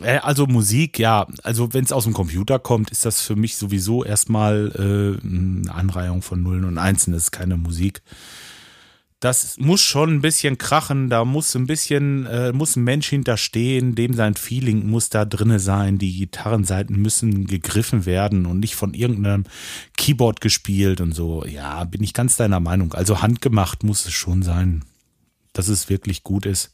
äh, 0.00 0.18
also 0.18 0.46
Musik, 0.46 0.98
ja, 0.98 1.26
also 1.42 1.74
wenn 1.74 1.84
es 1.84 1.92
aus 1.92 2.04
dem 2.04 2.14
Computer 2.14 2.58
kommt, 2.58 2.90
ist 2.90 3.04
das 3.04 3.20
für 3.20 3.36
mich 3.36 3.56
sowieso 3.56 4.04
erstmal 4.04 4.72
äh, 4.74 5.26
eine 5.26 5.74
Anreihung 5.74 6.22
von 6.22 6.42
Nullen 6.42 6.64
und 6.64 6.78
Einsen, 6.78 7.12
das 7.12 7.24
ist 7.24 7.30
keine 7.30 7.56
Musik 7.56 8.02
das 9.20 9.56
muss 9.58 9.80
schon 9.80 10.14
ein 10.14 10.20
bisschen 10.20 10.58
krachen, 10.58 11.10
da 11.10 11.24
muss 11.24 11.54
ein 11.56 11.66
bisschen, 11.66 12.26
äh, 12.26 12.52
muss 12.52 12.76
ein 12.76 12.84
Mensch 12.84 13.08
hinterstehen, 13.08 13.96
dem 13.96 14.14
sein 14.14 14.34
Feeling 14.34 14.88
muss 14.88 15.08
da 15.08 15.24
drinne 15.24 15.58
sein, 15.58 15.98
die 15.98 16.16
Gitarrenseiten 16.16 16.96
müssen 16.96 17.46
gegriffen 17.46 18.06
werden 18.06 18.46
und 18.46 18.60
nicht 18.60 18.76
von 18.76 18.94
irgendeinem 18.94 19.44
Keyboard 19.96 20.40
gespielt 20.40 21.00
und 21.00 21.12
so. 21.12 21.44
Ja, 21.44 21.82
bin 21.84 22.02
ich 22.04 22.14
ganz 22.14 22.36
deiner 22.36 22.60
Meinung. 22.60 22.94
Also 22.94 23.20
handgemacht 23.20 23.82
muss 23.82 24.06
es 24.06 24.12
schon 24.12 24.42
sein, 24.42 24.84
dass 25.52 25.66
es 25.66 25.88
wirklich 25.88 26.22
gut 26.22 26.46
ist. 26.46 26.72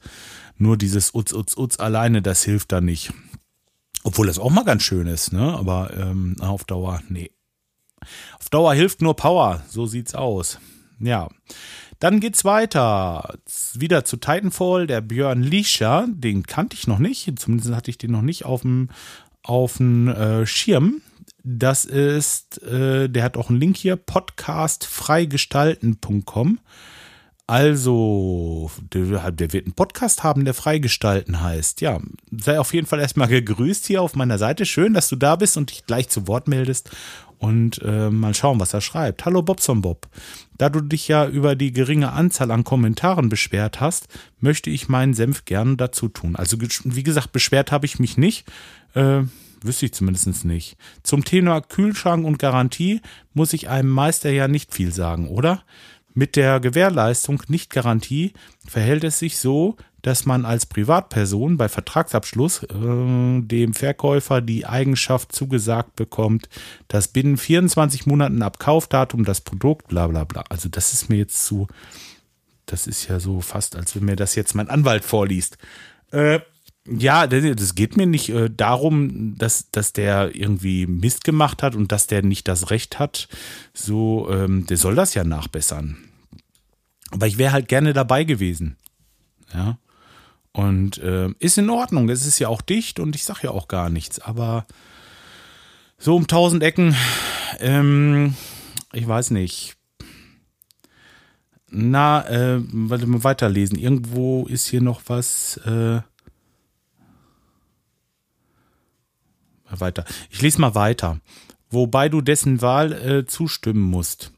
Nur 0.59 0.77
dieses 0.77 1.15
Utz, 1.15 1.33
Utz, 1.33 1.57
Utz 1.57 1.81
alleine, 1.81 2.21
das 2.21 2.45
hilft 2.45 2.73
da 2.73 2.83
nicht. 2.83 3.13
Obwohl 4.03 4.27
das 4.27 4.39
auch 4.39 4.51
mal 4.51 4.65
ganz 4.65 4.83
schön 4.83 5.07
ist, 5.07 5.33
ne? 5.33 5.55
Aber 5.55 5.97
ähm, 5.97 6.37
auf 6.41 6.65
Dauer, 6.65 7.01
nee. 7.09 7.31
Auf 8.39 8.51
Dauer 8.51 8.75
hilft 8.75 9.01
nur 9.01 9.17
Power, 9.17 9.63
so 9.67 9.87
sieht's 9.87 10.15
aus. 10.15 10.59
Ja. 11.01 11.29
Dann 12.01 12.21
geht's 12.21 12.45
weiter. 12.45 13.39
Wieder 13.75 14.05
zu 14.05 14.17
Titanfall, 14.17 14.87
der 14.87 15.01
Björn 15.01 15.43
Lischer, 15.43 16.07
den 16.09 16.45
kannte 16.45 16.77
ich 16.77 16.87
noch 16.87 16.99
nicht, 16.99 17.39
zumindest 17.39 17.75
hatte 17.75 17.91
ich 17.91 17.99
den 17.99 18.13
noch 18.13 18.23
nicht 18.23 18.45
auf 18.45 18.63
dem 18.63 18.91
auf 19.43 19.77
dem 19.77 20.09
äh, 20.09 20.47
Schirm. 20.47 21.03
Das 21.45 21.85
ist, 21.85 22.63
äh, 22.63 23.09
der 23.09 23.23
hat 23.23 23.37
auch 23.37 23.51
einen 23.51 23.61
Link 23.61 23.77
hier, 23.77 23.97
podcastfreigestalten.com. 23.97 26.59
Also, 27.47 28.71
der, 28.95 29.31
der, 29.31 29.53
wird 29.53 29.67
einen 29.67 29.75
Podcast 29.75 30.25
haben, 30.25 30.47
der 30.47 30.55
Freigestalten 30.55 31.43
heißt. 31.43 31.83
Ja, 31.83 32.01
sei 32.31 32.59
auf 32.59 32.73
jeden 32.73 32.87
Fall 32.87 33.01
erstmal 33.01 33.29
gegrüßt 33.43 33.87
hier 33.87 34.01
auf 34.01 34.17
meiner 34.17 34.39
Seite. 34.39 34.65
Schön, 34.65 34.95
dass 34.95 35.09
du 35.09 35.17
da 35.17 35.37
bist 35.37 35.59
und 35.59 35.71
dich 35.71 35.85
gleich 35.85 36.09
zu 36.09 36.27
Wort 36.27 36.49
meldest. 36.49 36.89
Und 37.45 37.83
äh, 37.85 38.09
mal 38.09 38.33
schauen, 38.33 38.59
was 38.59 38.73
er 38.73 38.81
schreibt. 38.81 39.27
Hallo 39.27 39.43
Bobson 39.43 39.83
Bob. 39.83 40.09
Da 40.57 40.71
du 40.71 40.81
dich 40.81 41.09
ja 41.09 41.29
über 41.29 41.57
die 41.57 41.75
geringe 41.75 42.11
Anzahl 42.13 42.51
an 42.51 42.65
Kommentaren 42.65 43.29
beschwert 43.29 43.83
hast, 43.83 44.09
möchte 44.41 44.71
ich 44.71 44.89
meinen 44.89 45.13
Senf 45.13 45.45
gerne 45.45 45.77
dazu 45.77 46.09
tun. 46.09 46.37
Also, 46.37 46.57
wie 46.59 47.03
gesagt, 47.03 47.33
beschwert 47.33 47.71
habe 47.71 47.85
ich 47.85 47.99
mich 47.99 48.17
nicht. 48.17 48.51
Äh, 48.95 49.25
wüsste 49.61 49.85
ich 49.85 49.93
zumindest 49.93 50.47
nicht. 50.47 50.79
Zum 51.03 51.23
Thema 51.27 51.61
Kühlschrank 51.61 52.25
und 52.25 52.39
Garantie 52.39 53.03
muss 53.35 53.53
ich 53.53 53.69
einem 53.69 53.91
Meister 53.91 54.31
ja 54.31 54.49
nicht 54.49 54.73
viel 54.73 54.91
sagen, 54.91 55.29
oder? 55.29 55.65
Mit 56.15 56.37
der 56.37 56.61
Gewährleistung 56.61 57.43
nicht 57.49 57.69
Garantie 57.69 58.33
verhält 58.67 59.05
es 59.05 59.19
sich 59.19 59.37
so, 59.37 59.77
dass 60.05 60.27
man 60.27 60.45
als 60.45 60.67
Privatperson 60.67 61.57
bei 61.57 61.71
Vertragsabschluss 61.71 62.65
äh, 62.65 62.67
dem 63.41 63.73
Verkäufer 63.73 64.43
die 64.43 64.67
Eigenschaft 64.67 65.33
zugesagt 65.33 65.97
bekommt, 65.97 66.51
dass 66.89 67.09
binnen 67.09 67.39
24 67.39 68.05
Monaten 68.05 68.43
ab 68.43 68.59
Kaufdatum 68.59 69.25
das 69.25 69.41
Produkt, 69.41 69.89
bla 69.89 70.07
bla 70.07 70.25
bla. 70.25 70.45
Also 70.51 70.69
das 70.69 70.93
ist 70.93 71.09
mir 71.09 71.17
jetzt 71.17 71.47
zu, 71.47 71.69
das 72.67 72.87
ist 72.87 73.09
ja 73.09 73.19
so 73.19 73.41
fast, 73.41 73.77
als 73.77 73.97
wenn 73.97 74.05
mir 74.05 74.15
das 74.15 74.35
jetzt 74.35 74.55
mein 74.55 74.69
Anwalt 74.69 75.07
vorliest. 75.07 75.57
Äh, 76.11 76.41
ja, 76.87 77.27
das 77.27 77.75
geht 77.75 77.97
mir 77.97 78.07
nicht 78.07 78.29
äh, 78.29 78.51
darum, 78.55 79.39
dass, 79.39 79.71
dass 79.71 79.95
der 79.95 80.37
irgendwie 80.37 80.87
Mist 80.87 81.25
gemacht 81.25 81.63
hat 81.63 81.75
und 81.75 81.93
dass 81.93 82.09
der 82.09 82.23
nicht 82.23 82.47
das 82.47 82.69
Recht 82.69 82.99
hat. 82.99 83.27
So, 83.73 84.29
ähm, 84.31 84.67
der 84.67 84.77
soll 84.77 84.97
das 84.97 85.15
ja 85.15 85.25
nachbessern. 85.25 85.97
Aber 87.11 87.27
ich 87.27 87.39
wäre 87.39 87.53
halt 87.53 87.69
gerne 87.69 87.95
dabei 87.95 88.25
gewesen. 88.25 88.77
Ja. 89.55 89.79
Und 90.55 90.99
äh, 90.99 91.31
ist 91.41 91.59
in 91.59 91.69
Ordnung. 91.69 92.09
Es 92.09 92.25
ist 92.25 92.39
ja 92.39 92.49
auch 92.49 92.63
dicht 92.63 93.01
und 93.01 93.17
ich 93.17 93.25
sag 93.25 93.43
ja 93.43 93.51
auch 93.51 93.69
gar 93.69 93.91
nichts. 93.91 94.21
Aber 94.21 94.67
so 95.99 96.15
um 96.15 96.29
tausend 96.29 96.63
Ecken, 96.63 96.97
ähm, 97.59 98.35
ich 98.93 99.07
weiß 99.07 99.33
nicht. 99.33 99.77
Na, 101.69 102.25
äh, 102.29 102.61
warte 102.73 103.07
mal 103.07 103.25
weiterlesen. 103.25 103.77
Irgendwo 103.77 104.47
ist 104.47 104.69
hier 104.69 104.81
noch 104.81 105.03
was. 105.07 105.57
Äh, 105.67 106.01
weiter. 109.81 110.05
Ich 110.31 110.41
lese 110.41 110.61
mal 110.61 110.77
weiter. 110.77 111.19
Wobei 111.71 112.09
du 112.09 112.21
dessen 112.21 112.63
Wahl 112.63 112.93
äh, 112.93 113.27
zustimmen 113.27 113.83
musst. 113.83 114.33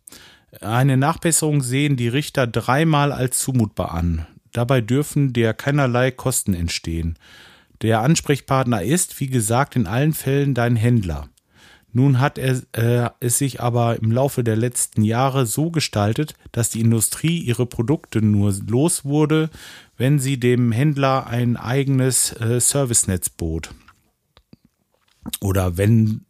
Eine 0.63 0.97
Nachbesserung 0.97 1.63
sehen 1.63 1.97
die 1.97 2.09
Richter 2.09 2.47
dreimal 2.47 3.13
als 3.13 3.41
zumutbar 3.41 3.93
an. 3.93 4.27
Dabei 4.57 4.81
dürfen 4.81 5.35
der 5.35 5.53
keinerlei 5.53 6.11
Kosten 6.11 6.55
entstehen. 6.55 7.19
Der 7.83 8.01
Ansprechpartner 8.01 8.83
ist, 8.83 9.21
wie 9.21 9.27
gesagt, 9.27 9.77
in 9.77 9.87
allen 9.87 10.15
Fällen 10.15 10.55
dein 10.55 10.77
Händler. 10.77 11.29
Nun 11.93 12.21
hat 12.21 12.39
er 12.39 12.63
äh, 12.73 13.11
es 13.21 13.37
sich 13.37 13.61
aber 13.61 13.97
im 13.97 14.11
Laufe 14.11 14.43
der 14.43 14.57
letzten 14.57 15.05
Jahre 15.05 15.45
so 15.45 15.71
gestaltet, 15.71 16.33
dass 16.53 16.71
die 16.71 16.81
Industrie 16.81 17.39
ihre 17.39 17.67
Produkte 17.67 18.23
nur 18.23 18.55
los 18.67 19.05
wurde, 19.05 19.51
wenn 19.99 20.19
sie 20.19 20.41
dem 20.41 20.73
Händler 20.73 21.27
ein 21.27 21.59
eigenes 21.59 22.33
äh, 22.41 22.59
Servicenetz 22.59 23.29
bot 23.29 23.75
oder 25.43 25.77
wenn 25.77 26.25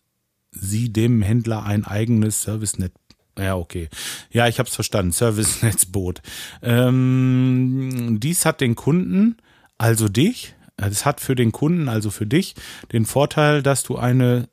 sie 0.50 0.92
dem 0.92 1.23
Händler 1.23 1.62
ein 1.64 1.85
eigenes 1.85 2.42
Service-Netz 2.42 2.95
ja, 3.38 3.56
okay. 3.56 3.88
Ja, 4.30 4.48
ich 4.48 4.58
habe 4.58 4.68
es 4.68 4.74
verstanden. 4.74 5.12
Service-Netzboot. 5.12 6.22
Ähm, 6.62 8.18
dies 8.20 8.44
hat 8.44 8.60
den 8.60 8.74
Kunden, 8.74 9.36
also 9.78 10.08
dich, 10.08 10.54
es 10.76 11.04
hat 11.04 11.20
für 11.20 11.34
den 11.34 11.52
Kunden, 11.52 11.88
also 11.88 12.10
für 12.10 12.26
dich, 12.26 12.54
den 12.92 13.06
Vorteil, 13.06 13.62
dass 13.62 13.82
du 13.82 13.96
eine 13.96 14.48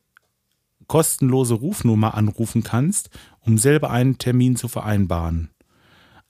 kostenlose 0.87 1.55
Rufnummer 1.55 2.13
anrufen 2.15 2.63
kannst, 2.63 3.09
um 3.39 3.57
selber 3.57 3.89
einen 3.89 4.17
Termin 4.17 4.55
zu 4.55 4.67
vereinbaren. 4.67 5.49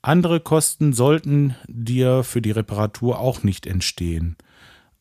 Andere 0.00 0.40
Kosten 0.40 0.92
sollten 0.92 1.56
dir 1.66 2.24
für 2.24 2.40
die 2.40 2.50
Reparatur 2.50 3.18
auch 3.18 3.42
nicht 3.42 3.66
entstehen 3.66 4.36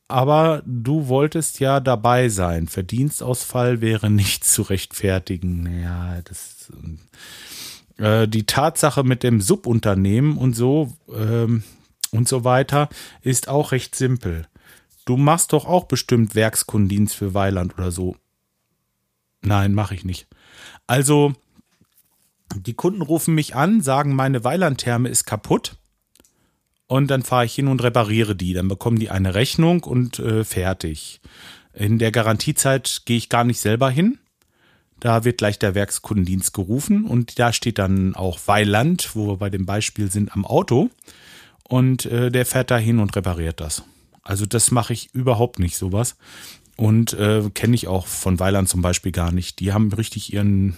aber 0.08 0.62
du 0.66 1.08
wolltest 1.08 1.60
ja 1.60 1.80
dabei 1.80 2.30
sein. 2.30 2.68
Verdienstausfall 2.68 3.82
wäre 3.82 4.10
nicht 4.10 4.44
zu 4.44 4.62
rechtfertigen. 4.64 5.82
Ja, 5.82 6.22
das 6.22 6.72
äh, 7.98 8.28
die 8.28 8.46
Tatsache 8.46 9.04
mit 9.04 9.24
dem 9.24 9.42
Subunternehmen 9.42 10.38
und 10.38 10.56
so 10.56 10.94
ähm, 11.14 11.64
und 12.12 12.28
so 12.28 12.44
weiter 12.44 12.90
ist 13.22 13.48
auch 13.48 13.72
recht 13.72 13.96
simpel. 13.96 14.48
Du 15.06 15.18
machst 15.18 15.54
doch 15.54 15.66
auch 15.66 15.86
bestimmt 15.86 16.36
Werkskundendienst 16.36 17.16
für 17.16 17.34
Weiland 17.34 17.78
oder 17.78 17.92
so. 17.92 18.16
Nein, 19.42 19.74
mache 19.74 19.96
ich 19.96 20.06
nicht. 20.06 20.28
Also, 20.88 21.34
die 22.56 22.74
Kunden 22.74 23.02
rufen 23.02 23.36
mich 23.36 23.56
an, 23.56 23.82
sagen, 23.82 24.16
meine 24.16 24.44
Weilandtherme 24.44 25.10
ist 25.10 25.26
kaputt 25.26 25.76
und 26.94 27.08
dann 27.08 27.24
fahre 27.24 27.46
ich 27.46 27.56
hin 27.56 27.70
und 27.70 27.82
repariere 27.82 28.36
die. 28.36 28.54
Dann 28.54 28.68
bekommen 28.68 29.00
die 29.00 29.10
eine 29.10 29.34
Rechnung 29.34 29.84
und 29.84 30.20
äh, 30.20 30.44
fertig. 30.44 31.22
In 31.74 31.98
der 31.98 32.12
Garantiezeit 32.12 33.02
gehe 33.06 33.18
ich 33.18 33.30
gar 33.30 33.44
nicht 33.44 33.60
selber 33.60 33.90
hin. 33.90 34.20
Da 35.00 35.24
wird 35.24 35.40
gleich 35.40 35.58
der 35.58 35.74
Werkskundendienst 35.74 36.54
gerufen 36.54 37.06
und 37.06 37.40
da 37.40 37.52
steht 37.52 37.80
dann 37.80 38.16
auch 38.16 38.40
Weiland, 38.46 39.16
wo 39.16 39.26
wir 39.26 39.38
bei 39.38 39.50
dem 39.50 39.66
Beispiel 39.66 40.12
sind, 40.12 40.34
am 40.34 40.46
Auto. 40.46 40.92
Und 41.68 42.06
äh, 42.06 42.30
der 42.30 42.46
fährt 42.46 42.70
da 42.70 42.78
hin 42.78 43.00
und 43.00 43.16
repariert 43.16 43.60
das. 43.60 43.82
Also 44.22 44.46
das 44.46 44.70
mache 44.70 44.94
ich 44.94 45.16
überhaupt 45.16 45.58
nicht 45.58 45.78
sowas. 45.78 46.16
Und 46.78 47.14
äh, 47.14 47.50
kenne 47.56 47.74
ich 47.74 47.88
auch 47.88 48.06
von 48.06 48.40
Weiland 48.40 48.70
zum 48.70 48.84
Beispiel 48.84 49.12
gar 49.12 49.32
nicht. 49.32 49.60
Die 49.62 49.74
haben 49.74 49.92
richtig 49.92 50.32
ihren 50.32 50.78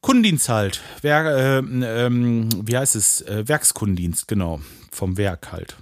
Kundendienst 0.00 0.48
halt. 0.48 0.80
Wer, 1.02 1.24
äh, 1.24 1.58
ähm, 1.58 2.48
wie 2.64 2.76
heißt 2.76 2.96
es? 2.96 3.22
Äh, 3.22 3.46
Werkskundendienst, 3.46 4.28
genau. 4.28 4.60
Vom 4.90 5.16
Werk 5.16 5.52
halt. 5.52 5.76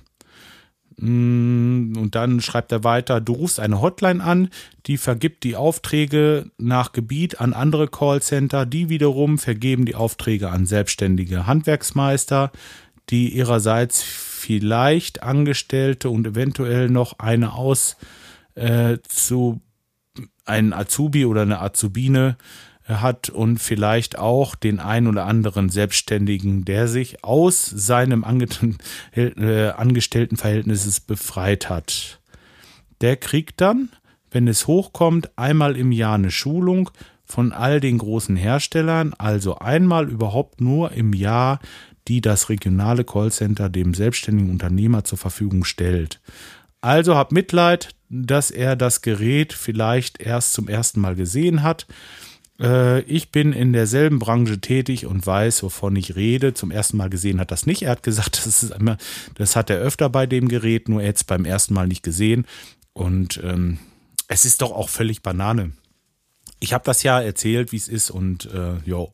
Mm, 0.99 1.93
und 1.99 2.15
dann 2.15 2.41
schreibt 2.41 2.73
er 2.73 2.83
weiter, 2.83 3.21
du 3.21 3.35
rufst 3.35 3.61
eine 3.61 3.83
Hotline 3.83 4.25
an, 4.25 4.49
die 4.87 4.97
vergibt 4.97 5.45
die 5.45 5.57
Aufträge 5.57 6.51
nach 6.57 6.93
Gebiet 6.93 7.41
an 7.41 7.53
andere 7.53 7.89
Callcenter, 7.89 8.65
die 8.65 8.89
wiederum 8.89 9.39
vergeben 9.39 9.85
die 9.85 9.95
Aufträge 9.95 10.51
an 10.51 10.65
selbstständige 10.65 11.47
Handwerksmeister, 11.47 12.51
die 13.11 13.29
ihrerseits 13.37 14.03
vielleicht 14.03 15.23
Angestellte 15.23 16.09
und 16.09 16.27
eventuell 16.27 16.89
noch 16.89 17.19
eine 17.19 17.53
aus 17.53 17.97
äh, 18.55 18.99
zu 19.07 19.61
einen 20.47 20.73
Azubi 20.73 21.27
oder 21.27 21.43
eine 21.43 21.61
Azubine 21.61 22.37
hat 22.89 23.31
und 23.31 23.59
vielleicht 23.59 24.19
auch 24.19 24.55
den 24.55 24.79
ein 24.79 25.07
oder 25.07 25.27
anderen 25.27 25.69
Selbstständigen, 25.69 26.65
der 26.65 26.89
sich 26.89 27.25
aus 27.25 27.65
seinem 27.65 28.25
äh, 29.15 29.69
Angestelltenverhältnisses 29.71 31.01
befreit 31.01 31.69
hat. 31.69 32.21
Der 33.01 33.17
kriegt 33.17 33.61
dann, 33.61 33.91
wenn 34.31 34.49
es 34.49 34.67
hochkommt, 34.67 35.31
einmal 35.37 35.77
im 35.77 35.93
Jahr 35.93 36.15
eine 36.15 36.31
Schulung 36.31 36.91
von 37.25 37.53
all 37.53 37.81
den 37.81 37.99
großen 37.99 38.37
Herstellern, 38.37 39.13
also 39.19 39.59
einmal 39.59 40.09
überhaupt 40.09 40.61
nur 40.61 40.93
im 40.93 41.13
Jahr, 41.13 41.59
die 42.07 42.21
das 42.21 42.49
regionale 42.49 43.03
Callcenter 43.03 43.69
dem 43.69 43.95
selbstständigen 43.95 44.51
Unternehmer 44.51 45.03
zur 45.03 45.19
Verfügung 45.19 45.65
stellt. 45.65 46.21
Also 46.81 47.17
hab 47.17 47.33
Mitleid, 47.33 47.97
dass 48.09 48.53
er 48.53 48.77
das 48.77 49.03
Gerät 49.03 49.53
vielleicht 49.53 50.21
erst 50.21 50.53
zum 50.53 50.69
ersten 50.69 51.01
Mal 51.01 51.17
gesehen 51.17 51.65
hat 51.65 51.87
ich 52.59 53.31
bin 53.31 53.53
in 53.53 53.75
derselben 53.75 54.19
Branche 54.19 54.61
tätig 54.61 55.05
und 55.05 55.27
weiß, 55.27 55.63
wovon 55.63 55.95
ich 55.95 56.17
rede. 56.17 56.55
Zum 56.55 56.71
ersten 56.71 56.97
Mal 56.97 57.11
gesehen 57.11 57.39
hat 57.39 57.51
das 57.51 57.67
nicht. 57.67 57.83
Er 57.83 57.91
hat 57.91 58.03
gesagt, 58.03 58.39
das 58.47 58.63
ist 58.63 58.71
immer, 58.71 58.97
das 59.35 59.57
hat 59.57 59.69
er 59.69 59.79
öfter 59.79 60.09
bei 60.09 60.27
dem 60.27 60.49
Gerät, 60.49 60.89
nur 60.89 61.03
es 61.03 61.25
beim 61.25 61.45
ersten 61.45 61.75
Mal 61.75 61.87
nicht 61.87 62.03
gesehen. 62.03 62.47
Und 62.95 63.41
ähm, 63.45 63.79
es 64.29 64.45
ist 64.45 64.63
doch 64.63 64.73
auch 64.73 64.89
völlig 64.89 65.23
Banane. 65.23 65.73
Ich 66.59 66.73
habe 66.73 66.85
das 66.85 67.03
ja 67.03 67.21
erzählt, 67.21 67.73
wie 67.73 67.77
es 67.77 67.89
ist 67.89 68.11
und 68.11 68.47
äh, 68.47 68.77
jo. 68.85 69.13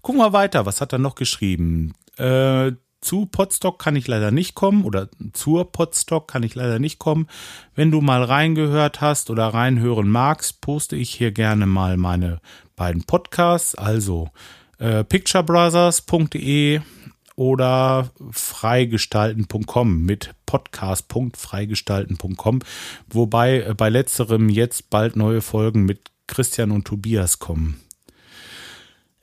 Gucken 0.00 0.20
wir 0.20 0.32
weiter. 0.32 0.64
Was 0.64 0.80
hat 0.80 0.92
er 0.92 1.00
noch 1.00 1.16
geschrieben? 1.16 1.94
Äh, 2.16 2.72
zu 3.04 3.26
Podstock 3.26 3.78
kann 3.78 3.96
ich 3.96 4.08
leider 4.08 4.30
nicht 4.30 4.54
kommen 4.54 4.84
oder 4.84 5.08
zur 5.32 5.70
Podstock 5.70 6.26
kann 6.26 6.42
ich 6.42 6.54
leider 6.54 6.78
nicht 6.78 6.98
kommen. 6.98 7.28
Wenn 7.74 7.90
du 7.90 8.00
mal 8.00 8.24
reingehört 8.24 9.00
hast 9.00 9.30
oder 9.30 9.48
reinhören 9.48 10.08
magst, 10.08 10.60
poste 10.60 10.96
ich 10.96 11.10
hier 11.10 11.32
gerne 11.32 11.66
mal 11.66 11.96
meine 11.96 12.40
beiden 12.76 13.04
Podcasts, 13.04 13.74
also 13.74 14.30
äh, 14.78 15.04
picturebrothers.de 15.04 16.80
oder 17.36 18.10
freigestalten.com 18.30 20.02
mit 20.02 20.34
podcast.freigestalten.com, 20.46 22.60
wobei 23.08 23.60
äh, 23.60 23.74
bei 23.74 23.88
letzterem 23.88 24.48
jetzt 24.48 24.90
bald 24.90 25.16
neue 25.16 25.40
Folgen 25.40 25.84
mit 25.84 26.10
Christian 26.26 26.70
und 26.70 26.86
Tobias 26.86 27.38
kommen. 27.38 27.83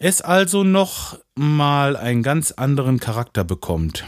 Es 0.03 0.19
also 0.19 0.63
noch 0.63 1.19
mal 1.35 1.95
einen 1.95 2.23
ganz 2.23 2.51
anderen 2.51 2.99
Charakter 2.99 3.43
bekommt. 3.43 4.03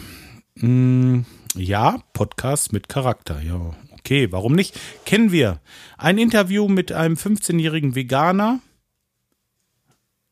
Hm, 0.57 1.25
ja, 1.53 2.01
Podcast 2.13 2.73
mit 2.73 2.89
Charakter, 2.89 3.39
ja. 3.43 3.75
Okay, 3.91 4.31
warum 4.31 4.53
nicht? 4.53 4.73
Kennen 5.05 5.31
wir. 5.31 5.61
Ein 5.99 6.17
Interview 6.17 6.67
mit 6.67 6.91
einem 6.91 7.13
15-jährigen 7.13 7.93
Veganer. 7.93 8.59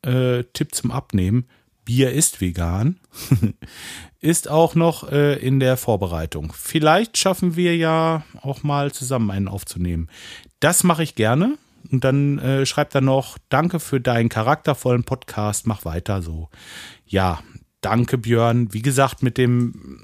Äh, 0.04 0.46
Tipp 0.54 0.74
zum 0.74 0.90
Abnehmen. 0.90 1.48
Bier 1.86 2.12
ist 2.12 2.42
vegan. 2.42 3.00
ist 4.20 4.50
auch 4.50 4.74
noch 4.74 5.12
äh, 5.12 5.36
in 5.36 5.60
der 5.60 5.78
Vorbereitung. 5.78 6.54
Vielleicht 6.58 7.20
schaffen 7.20 7.56
wir 7.56 7.78
ja 7.78 8.24
auch 8.42 8.64
mal 8.64 8.92
zusammen 8.92 9.30
einen 9.30 9.48
aufzunehmen. 9.48 10.10
Das 10.60 10.84
mache 10.84 11.04
ich 11.04 11.14
gerne. 11.14 11.60
Und 11.92 12.04
dann 12.04 12.40
äh, 12.40 12.66
schreibt 12.66 12.96
er 12.96 13.02
noch, 13.02 13.38
danke 13.50 13.80
für 13.80 14.00
deinen 14.00 14.30
charaktervollen 14.30 15.04
Podcast, 15.04 15.68
mach 15.68 15.84
weiter 15.84 16.22
so. 16.22 16.50
Ja, 17.06 17.40
danke 17.82 18.18
Björn. 18.18 18.74
Wie 18.74 18.82
gesagt, 18.82 19.24
mit 19.24 19.38
dem, 19.38 20.00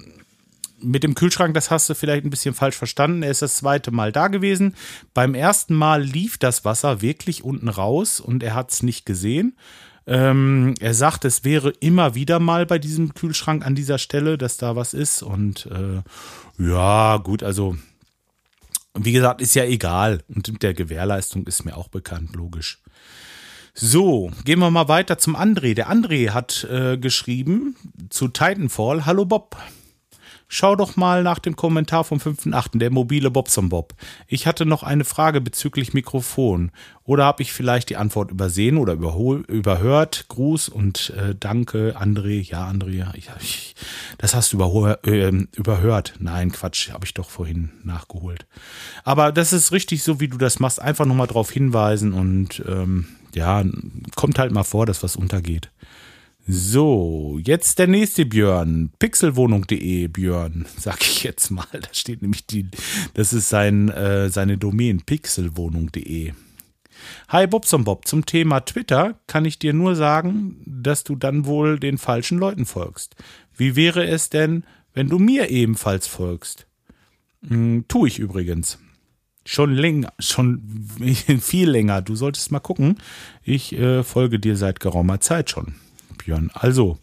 mit 0.80 1.02
dem 1.02 1.14
Kühlschrank, 1.14 1.54
das 1.54 1.70
hast 1.70 1.88
du 1.88 1.94
vielleicht 1.94 2.24
ein 2.24 2.30
bisschen 2.30 2.54
falsch 2.54 2.76
verstanden. 2.76 3.22
Er 3.22 3.30
ist 3.30 3.42
das 3.42 3.56
zweite 3.56 3.90
Mal 3.90 4.12
da 4.12 4.28
gewesen. 4.28 4.74
Beim 5.14 5.34
ersten 5.34 5.74
Mal 5.74 6.02
lief 6.02 6.38
das 6.38 6.64
Wasser 6.64 7.00
wirklich 7.00 7.42
unten 7.42 7.68
raus 7.68 8.20
und 8.20 8.42
er 8.42 8.54
hat 8.54 8.70
es 8.70 8.82
nicht 8.82 9.06
gesehen. 9.06 9.56
Ähm, 10.06 10.74
er 10.80 10.94
sagt, 10.94 11.24
es 11.24 11.44
wäre 11.44 11.70
immer 11.80 12.14
wieder 12.14 12.38
mal 12.40 12.64
bei 12.64 12.78
diesem 12.78 13.12
Kühlschrank 13.14 13.64
an 13.66 13.74
dieser 13.74 13.98
Stelle, 13.98 14.38
dass 14.38 14.56
da 14.56 14.74
was 14.74 14.94
ist. 14.94 15.22
Und 15.22 15.66
äh, 15.66 16.02
ja, 16.62 17.18
gut, 17.18 17.42
also 17.42 17.76
wie 19.04 19.12
gesagt, 19.12 19.40
ist 19.40 19.54
ja 19.54 19.64
egal. 19.64 20.22
Und 20.28 20.50
mit 20.50 20.62
der 20.62 20.74
Gewährleistung 20.74 21.46
ist 21.46 21.64
mir 21.64 21.76
auch 21.76 21.88
bekannt, 21.88 22.34
logisch. 22.34 22.80
So, 23.74 24.32
gehen 24.44 24.58
wir 24.58 24.70
mal 24.70 24.88
weiter 24.88 25.18
zum 25.18 25.36
André. 25.36 25.74
Der 25.74 25.88
André 25.90 26.30
hat 26.30 26.64
äh, 26.64 26.98
geschrieben 26.98 27.76
zu 28.10 28.28
Titanfall. 28.28 29.06
Hallo 29.06 29.24
Bob. 29.24 29.56
Schau 30.50 30.76
doch 30.76 30.96
mal 30.96 31.22
nach 31.22 31.38
dem 31.38 31.56
Kommentar 31.56 32.04
vom 32.04 32.18
5.8., 32.18 32.78
der 32.78 32.90
mobile 32.90 33.30
Bobson 33.30 33.68
Bob. 33.68 33.94
Ich 34.26 34.46
hatte 34.46 34.64
noch 34.64 34.82
eine 34.82 35.04
Frage 35.04 35.42
bezüglich 35.42 35.92
Mikrofon. 35.92 36.70
Oder 37.04 37.26
habe 37.26 37.42
ich 37.42 37.52
vielleicht 37.52 37.90
die 37.90 37.98
Antwort 37.98 38.30
übersehen 38.30 38.78
oder 38.78 38.94
überhört? 38.94 40.24
Gruß 40.28 40.70
und 40.70 41.10
äh, 41.10 41.34
danke, 41.38 41.96
André. 41.98 42.40
Ja, 42.40 42.66
André, 42.66 43.06
ich, 43.14 43.28
ich, 43.40 43.74
das 44.16 44.34
hast 44.34 44.54
du 44.54 44.86
äh, 45.04 45.28
überhört. 45.54 46.14
Nein, 46.18 46.50
Quatsch, 46.50 46.92
habe 46.92 47.04
ich 47.04 47.12
doch 47.12 47.28
vorhin 47.28 47.70
nachgeholt. 47.84 48.46
Aber 49.04 49.32
das 49.32 49.52
ist 49.52 49.70
richtig 49.72 50.02
so, 50.02 50.18
wie 50.18 50.28
du 50.28 50.38
das 50.38 50.60
machst. 50.60 50.80
Einfach 50.80 51.04
nochmal 51.04 51.26
drauf 51.26 51.50
hinweisen 51.50 52.14
und 52.14 52.62
ähm, 52.66 53.06
ja, 53.34 53.62
kommt 54.16 54.38
halt 54.38 54.52
mal 54.52 54.64
vor, 54.64 54.86
dass 54.86 55.02
was 55.02 55.14
untergeht. 55.14 55.70
So, 56.50 57.38
jetzt 57.44 57.78
der 57.78 57.88
nächste 57.88 58.24
Björn. 58.24 58.90
Pixelwohnung.de 58.98 60.08
Björn, 60.08 60.64
sag 60.78 61.02
ich 61.02 61.22
jetzt 61.22 61.50
mal. 61.50 61.66
Da 61.70 61.88
steht 61.92 62.22
nämlich 62.22 62.46
die, 62.46 62.70
das 63.12 63.34
ist 63.34 63.50
sein, 63.50 63.90
äh, 63.90 64.30
seine 64.30 64.56
Domain, 64.56 65.02
pixelwohnung.de. 65.02 66.32
Hi 67.28 67.46
Bobson 67.46 67.84
Bob, 67.84 68.08
zum 68.08 68.24
Thema 68.24 68.60
Twitter 68.60 69.20
kann 69.26 69.44
ich 69.44 69.58
dir 69.58 69.74
nur 69.74 69.94
sagen, 69.94 70.62
dass 70.64 71.04
du 71.04 71.16
dann 71.16 71.44
wohl 71.44 71.78
den 71.78 71.98
falschen 71.98 72.38
Leuten 72.38 72.64
folgst. 72.64 73.16
Wie 73.54 73.76
wäre 73.76 74.06
es 74.06 74.30
denn, 74.30 74.64
wenn 74.94 75.10
du 75.10 75.18
mir 75.18 75.50
ebenfalls 75.50 76.06
folgst? 76.06 76.66
Hm, 77.46 77.84
tu 77.88 78.06
ich 78.06 78.18
übrigens. 78.18 78.78
Schon 79.44 79.74
länger, 79.74 80.14
schon 80.18 80.62
viel 81.40 81.68
länger. 81.68 82.00
Du 82.00 82.16
solltest 82.16 82.50
mal 82.50 82.60
gucken. 82.60 82.96
Ich 83.42 83.74
äh, 83.74 84.02
folge 84.02 84.38
dir 84.38 84.56
seit 84.56 84.80
geraumer 84.80 85.20
Zeit 85.20 85.50
schon. 85.50 85.74
Björn. 86.18 86.50
Also, 86.54 86.98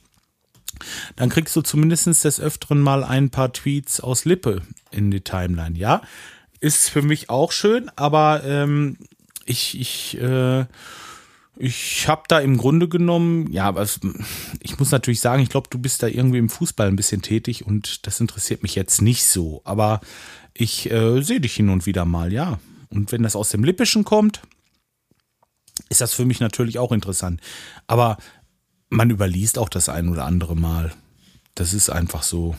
dann 1.16 1.30
kriegst 1.30 1.56
du 1.56 1.62
zumindest 1.62 2.24
des 2.24 2.40
Öfteren 2.40 2.80
mal 2.80 3.04
ein 3.04 3.30
paar 3.30 3.54
Tweets 3.54 4.00
aus 4.00 4.26
Lippe 4.26 4.62
in 4.92 5.12
die 5.12 5.22
Timeline. 5.22 5.78
Ja, 5.78 6.02
ist 6.60 6.90
für 6.90 7.02
mich 7.02 7.30
auch 7.30 7.52
schön, 7.52 7.90
aber 7.96 8.44
ähm, 8.46 8.98
ich, 9.46 9.80
ich, 9.80 10.20
äh, 10.20 10.66
ich 11.58 12.08
habe 12.08 12.24
da 12.28 12.40
im 12.40 12.58
Grunde 12.58 12.90
genommen, 12.90 13.52
ja, 13.52 13.66
aber 13.66 13.88
ich 14.60 14.80
muss 14.80 14.92
natürlich 14.92 15.22
sagen, 15.22 15.42
ich 15.42 15.50
glaube, 15.50 15.70
du 15.70 15.78
bist 15.78 16.04
da 16.04 16.08
irgendwie 16.08 16.40
im 16.40 16.50
Fußball 16.50 16.88
ein 16.88 16.96
bisschen 16.96 17.22
tätig 17.22 17.66
und 17.66 18.06
das 18.08 18.20
interessiert 18.20 18.64
mich 18.64 18.76
jetzt 18.76 19.02
nicht 19.02 19.26
so. 19.26 19.62
Aber 19.64 20.02
ich 20.54 20.92
äh, 20.92 21.22
sehe 21.22 21.40
dich 21.40 21.56
hin 21.56 21.70
und 21.70 21.86
wieder 21.86 22.06
mal, 22.06 22.34
ja. 22.34 22.60
Und 22.90 23.12
wenn 23.12 23.24
das 23.24 23.36
aus 23.36 23.50
dem 23.50 23.64
Lippischen 23.64 24.04
kommt, 24.04 24.42
ist 25.90 26.02
das 26.02 26.14
für 26.14 26.26
mich 26.26 26.40
natürlich 26.40 26.80
auch 26.80 26.92
interessant. 26.92 27.42
Aber 27.88 28.18
man 28.90 29.10
überliest 29.10 29.58
auch 29.58 29.70
das 29.70 29.90
ein 29.90 30.10
oder 30.10 30.26
andere 30.26 30.56
Mal. 30.56 30.94
Das 31.56 31.74
ist 31.74 31.90
einfach 31.90 32.24
so. 32.24 32.56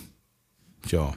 Ja. 0.89 1.15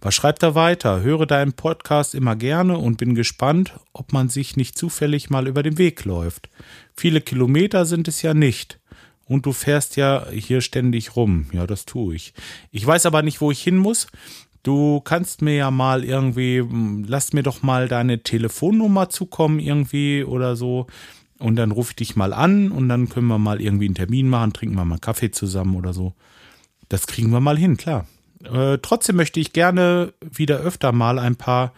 Was 0.00 0.14
schreibt 0.14 0.42
er 0.42 0.54
weiter? 0.54 1.00
Höre 1.00 1.26
deinen 1.26 1.54
Podcast 1.54 2.14
immer 2.14 2.36
gerne 2.36 2.78
und 2.78 2.98
bin 2.98 3.14
gespannt, 3.14 3.74
ob 3.92 4.12
man 4.12 4.28
sich 4.28 4.56
nicht 4.56 4.78
zufällig 4.78 5.30
mal 5.30 5.48
über 5.48 5.62
den 5.62 5.78
Weg 5.78 6.04
läuft. 6.04 6.48
Viele 6.96 7.20
Kilometer 7.20 7.84
sind 7.84 8.06
es 8.06 8.22
ja 8.22 8.34
nicht. 8.34 8.78
Und 9.26 9.46
du 9.46 9.52
fährst 9.52 9.96
ja 9.96 10.28
hier 10.30 10.60
ständig 10.60 11.16
rum. 11.16 11.46
Ja, 11.52 11.66
das 11.66 11.86
tue 11.86 12.14
ich. 12.14 12.34
Ich 12.70 12.86
weiß 12.86 13.06
aber 13.06 13.22
nicht, 13.22 13.40
wo 13.40 13.50
ich 13.50 13.62
hin 13.62 13.78
muss. 13.78 14.06
Du 14.62 15.00
kannst 15.00 15.42
mir 15.42 15.56
ja 15.56 15.70
mal 15.70 16.04
irgendwie, 16.04 16.62
lass 17.06 17.32
mir 17.32 17.42
doch 17.42 17.62
mal 17.62 17.88
deine 17.88 18.22
Telefonnummer 18.22 19.08
zukommen 19.08 19.58
irgendwie 19.58 20.24
oder 20.24 20.56
so. 20.56 20.86
Und 21.38 21.56
dann 21.56 21.72
rufe 21.72 21.90
ich 21.90 21.96
dich 21.96 22.16
mal 22.16 22.32
an 22.32 22.70
und 22.70 22.88
dann 22.88 23.08
können 23.08 23.26
wir 23.26 23.38
mal 23.38 23.60
irgendwie 23.60 23.86
einen 23.86 23.96
Termin 23.96 24.28
machen, 24.28 24.52
trinken 24.52 24.76
wir 24.76 24.84
mal 24.84 24.98
Kaffee 24.98 25.30
zusammen 25.30 25.74
oder 25.74 25.92
so. 25.92 26.14
Das 26.88 27.06
kriegen 27.06 27.30
wir 27.30 27.40
mal 27.40 27.58
hin, 27.58 27.76
klar. 27.76 28.06
Äh, 28.44 28.78
trotzdem 28.82 29.16
möchte 29.16 29.40
ich 29.40 29.52
gerne 29.52 30.12
wieder 30.20 30.58
öfter 30.58 30.92
mal 30.92 31.18
ein 31.18 31.36
paar 31.36 31.72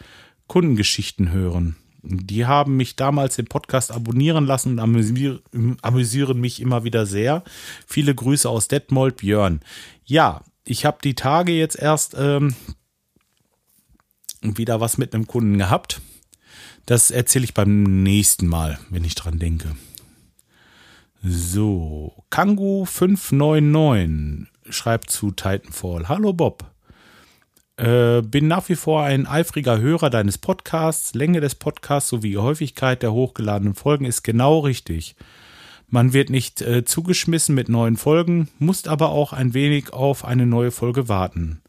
Kundengeschichten 0.46 1.32
hören. 1.32 1.76
Die 2.02 2.46
haben 2.46 2.76
mich 2.76 2.94
damals 2.94 3.38
im 3.38 3.46
Podcast 3.46 3.90
abonnieren 3.90 4.46
lassen 4.46 4.72
und 4.72 4.78
amüsier 4.78 5.40
amüsieren 5.82 6.40
mich 6.40 6.60
immer 6.60 6.84
wieder 6.84 7.04
sehr. 7.04 7.42
Viele 7.86 8.14
Grüße 8.14 8.48
aus 8.48 8.68
Detmold, 8.68 9.16
Björn. 9.16 9.60
Ja, 10.04 10.42
ich 10.64 10.84
habe 10.84 10.98
die 11.02 11.14
Tage 11.14 11.52
jetzt 11.52 11.76
erst 11.76 12.14
ähm, 12.16 12.54
wieder 14.42 14.80
was 14.80 14.98
mit 14.98 15.14
einem 15.14 15.26
Kunden 15.26 15.58
gehabt. 15.58 16.00
Das 16.86 17.10
erzähle 17.10 17.44
ich 17.44 17.52
beim 17.52 18.02
nächsten 18.04 18.46
Mal, 18.46 18.78
wenn 18.90 19.02
ich 19.02 19.16
dran 19.16 19.40
denke. 19.40 19.76
So, 21.20 22.24
Kangu 22.30 22.84
599 22.84 24.46
schreibt 24.70 25.10
zu 25.10 25.32
Titanfall. 25.32 26.08
Hallo 26.08 26.32
Bob. 26.32 26.70
Äh, 27.76 28.22
bin 28.22 28.46
nach 28.46 28.68
wie 28.68 28.76
vor 28.76 29.02
ein 29.02 29.26
eifriger 29.26 29.80
Hörer 29.80 30.10
deines 30.10 30.38
Podcasts. 30.38 31.14
Länge 31.14 31.40
des 31.40 31.56
Podcasts 31.56 32.08
sowie 32.08 32.36
Häufigkeit 32.36 33.02
der 33.02 33.12
hochgeladenen 33.12 33.74
Folgen 33.74 34.04
ist 34.04 34.22
genau 34.22 34.60
richtig. 34.60 35.16
Man 35.88 36.12
wird 36.12 36.30
nicht 36.30 36.62
äh, 36.62 36.84
zugeschmissen 36.84 37.56
mit 37.56 37.68
neuen 37.68 37.96
Folgen, 37.96 38.48
muss 38.60 38.86
aber 38.86 39.10
auch 39.10 39.32
ein 39.32 39.54
wenig 39.54 39.92
auf 39.92 40.24
eine 40.24 40.46
neue 40.46 40.70
Folge 40.70 41.08
warten. 41.08 41.60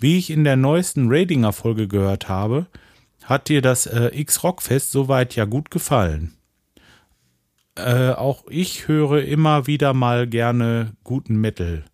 Wie 0.00 0.18
ich 0.18 0.30
in 0.30 0.42
der 0.42 0.56
neuesten 0.56 1.06
Ratinger-Folge 1.08 1.86
gehört 1.86 2.28
habe, 2.28 2.66
hat 3.28 3.50
dir 3.50 3.60
das 3.60 3.84
äh, 3.84 4.10
X-Rockfest 4.14 4.90
soweit 4.90 5.36
ja 5.36 5.44
gut 5.44 5.70
gefallen? 5.70 6.32
Äh, 7.76 8.12
auch 8.12 8.44
ich 8.48 8.88
höre 8.88 9.22
immer 9.22 9.66
wieder 9.66 9.92
mal 9.92 10.26
gerne 10.26 10.94
guten 11.04 11.36
Metal. 11.36 11.84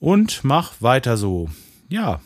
Und 0.00 0.44
mach 0.44 0.80
weiter 0.80 1.18
so. 1.18 1.50
Ja, 1.90 2.20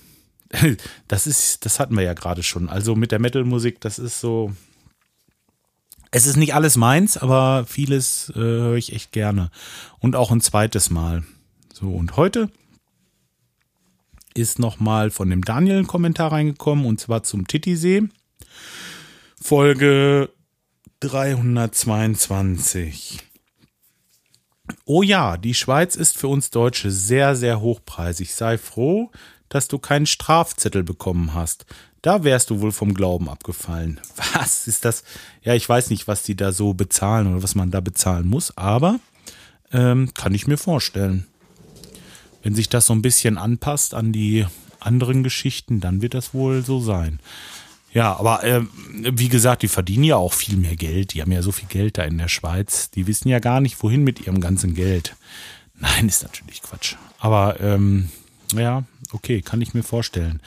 das 1.08 1.26
ist, 1.26 1.66
das 1.66 1.80
hatten 1.80 1.96
wir 1.96 2.04
ja 2.04 2.14
gerade 2.14 2.44
schon. 2.44 2.68
Also 2.68 2.94
mit 2.94 3.11
der 3.11 3.18
Metal-Musik, 3.18 3.80
das 3.80 3.98
ist 3.98 4.20
so. 4.20 4.52
Es 6.12 6.26
ist 6.26 6.37
nicht 6.37 6.54
alles 6.54 6.76
meins, 6.76 7.16
aber 7.16 7.64
vieles 7.66 8.30
äh, 8.37 8.38
höre 8.38 8.76
ich 8.76 8.92
echt 8.92 9.11
gerne. 9.11 9.50
Und 9.98 10.14
auch 10.14 10.30
ein 10.30 10.42
zweites 10.42 10.90
Mal. 10.90 11.24
So, 11.72 11.90
und 11.90 12.16
heute 12.16 12.50
ist 14.34 14.58
nochmal 14.58 15.10
von 15.10 15.30
dem 15.30 15.42
Daniel 15.42 15.78
ein 15.78 15.86
Kommentar 15.86 16.32
reingekommen 16.32 16.86
und 16.86 17.00
zwar 17.00 17.22
zum 17.22 17.46
Titisee. 17.46 18.08
Folge 19.40 20.30
322. 21.00 23.20
Oh 24.84 25.02
ja, 25.02 25.36
die 25.36 25.54
Schweiz 25.54 25.96
ist 25.96 26.16
für 26.16 26.28
uns 26.28 26.50
Deutsche 26.50 26.90
sehr, 26.90 27.36
sehr 27.36 27.60
hochpreisig. 27.60 28.34
Sei 28.34 28.58
froh, 28.58 29.10
dass 29.48 29.68
du 29.68 29.78
keinen 29.78 30.06
Strafzettel 30.06 30.82
bekommen 30.82 31.34
hast. 31.34 31.66
Da 32.00 32.24
wärst 32.24 32.50
du 32.50 32.60
wohl 32.60 32.72
vom 32.72 32.94
Glauben 32.94 33.28
abgefallen. 33.28 34.00
Was 34.34 34.66
ist 34.66 34.84
das? 34.84 35.04
Ja, 35.42 35.54
ich 35.54 35.68
weiß 35.68 35.90
nicht, 35.90 36.08
was 36.08 36.22
die 36.22 36.36
da 36.36 36.52
so 36.52 36.74
bezahlen 36.74 37.28
oder 37.28 37.42
was 37.42 37.54
man 37.54 37.70
da 37.70 37.80
bezahlen 37.80 38.26
muss, 38.26 38.56
aber 38.56 38.98
ähm, 39.72 40.12
kann 40.14 40.34
ich 40.34 40.46
mir 40.46 40.58
vorstellen. 40.58 41.26
Wenn 42.42 42.55
sich 42.55 42.68
das 42.68 42.87
so 42.87 42.92
ein 42.92 43.02
bisschen 43.02 43.38
anpasst 43.38 43.94
an 43.94 44.12
die 44.12 44.46
anderen 44.81 45.22
Geschichten, 45.22 45.81
dann 45.81 46.02
wird 46.02 46.14
das 46.14 46.35
wohl 46.35 46.64
so 46.64 46.81
sein. 46.81 47.20
Ja, 47.92 48.16
aber 48.16 48.42
äh, 48.42 48.62
wie 48.90 49.28
gesagt, 49.28 49.62
die 49.62 49.68
verdienen 49.68 50.05
ja 50.05 50.16
auch 50.16 50.33
viel 50.33 50.57
mehr 50.57 50.76
Geld. 50.76 51.12
Die 51.12 51.20
haben 51.20 51.33
ja 51.33 51.42
so 51.42 51.52
viel 51.52 51.68
Geld 51.68 51.98
da 51.98 52.05
in 52.05 52.18
der 52.18 52.28
Schweiz. 52.28 52.90
Die 52.90 53.07
wissen 53.07 53.28
ja 53.28 53.38
gar 53.38 53.61
nicht, 53.61 53.83
wohin 53.83 54.02
mit 54.02 54.26
ihrem 54.26 54.40
ganzen 54.40 54.74
Geld. 54.74 55.14
Nein, 55.74 56.09
ist 56.09 56.22
natürlich 56.22 56.62
Quatsch. 56.62 56.96
Aber 57.18 57.61
ähm, 57.61 58.09
ja, 58.55 58.85
okay, 59.12 59.42
kann 59.42 59.61
ich 59.61 59.74
mir 59.74 59.83
vorstellen. 59.83 60.40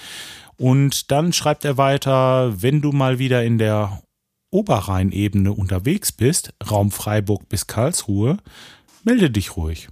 Und 0.58 1.12
dann 1.12 1.34
schreibt 1.34 1.65
er 1.65 1.77
weiter, 1.77 2.62
wenn 2.62 2.81
du 2.81 2.91
mal 2.91 3.19
wieder 3.19 3.43
in 3.43 3.58
der 3.58 4.01
Oberrheinebene 4.51 5.51
unterwegs 5.51 6.12
bist, 6.12 6.53
Raum 6.69 6.89
Freiburg 6.89 7.47
bis 7.49 7.67
Karlsruhe, 7.67 8.38
melde 9.03 9.29
dich 9.29 9.55
ruhig. 9.58 9.89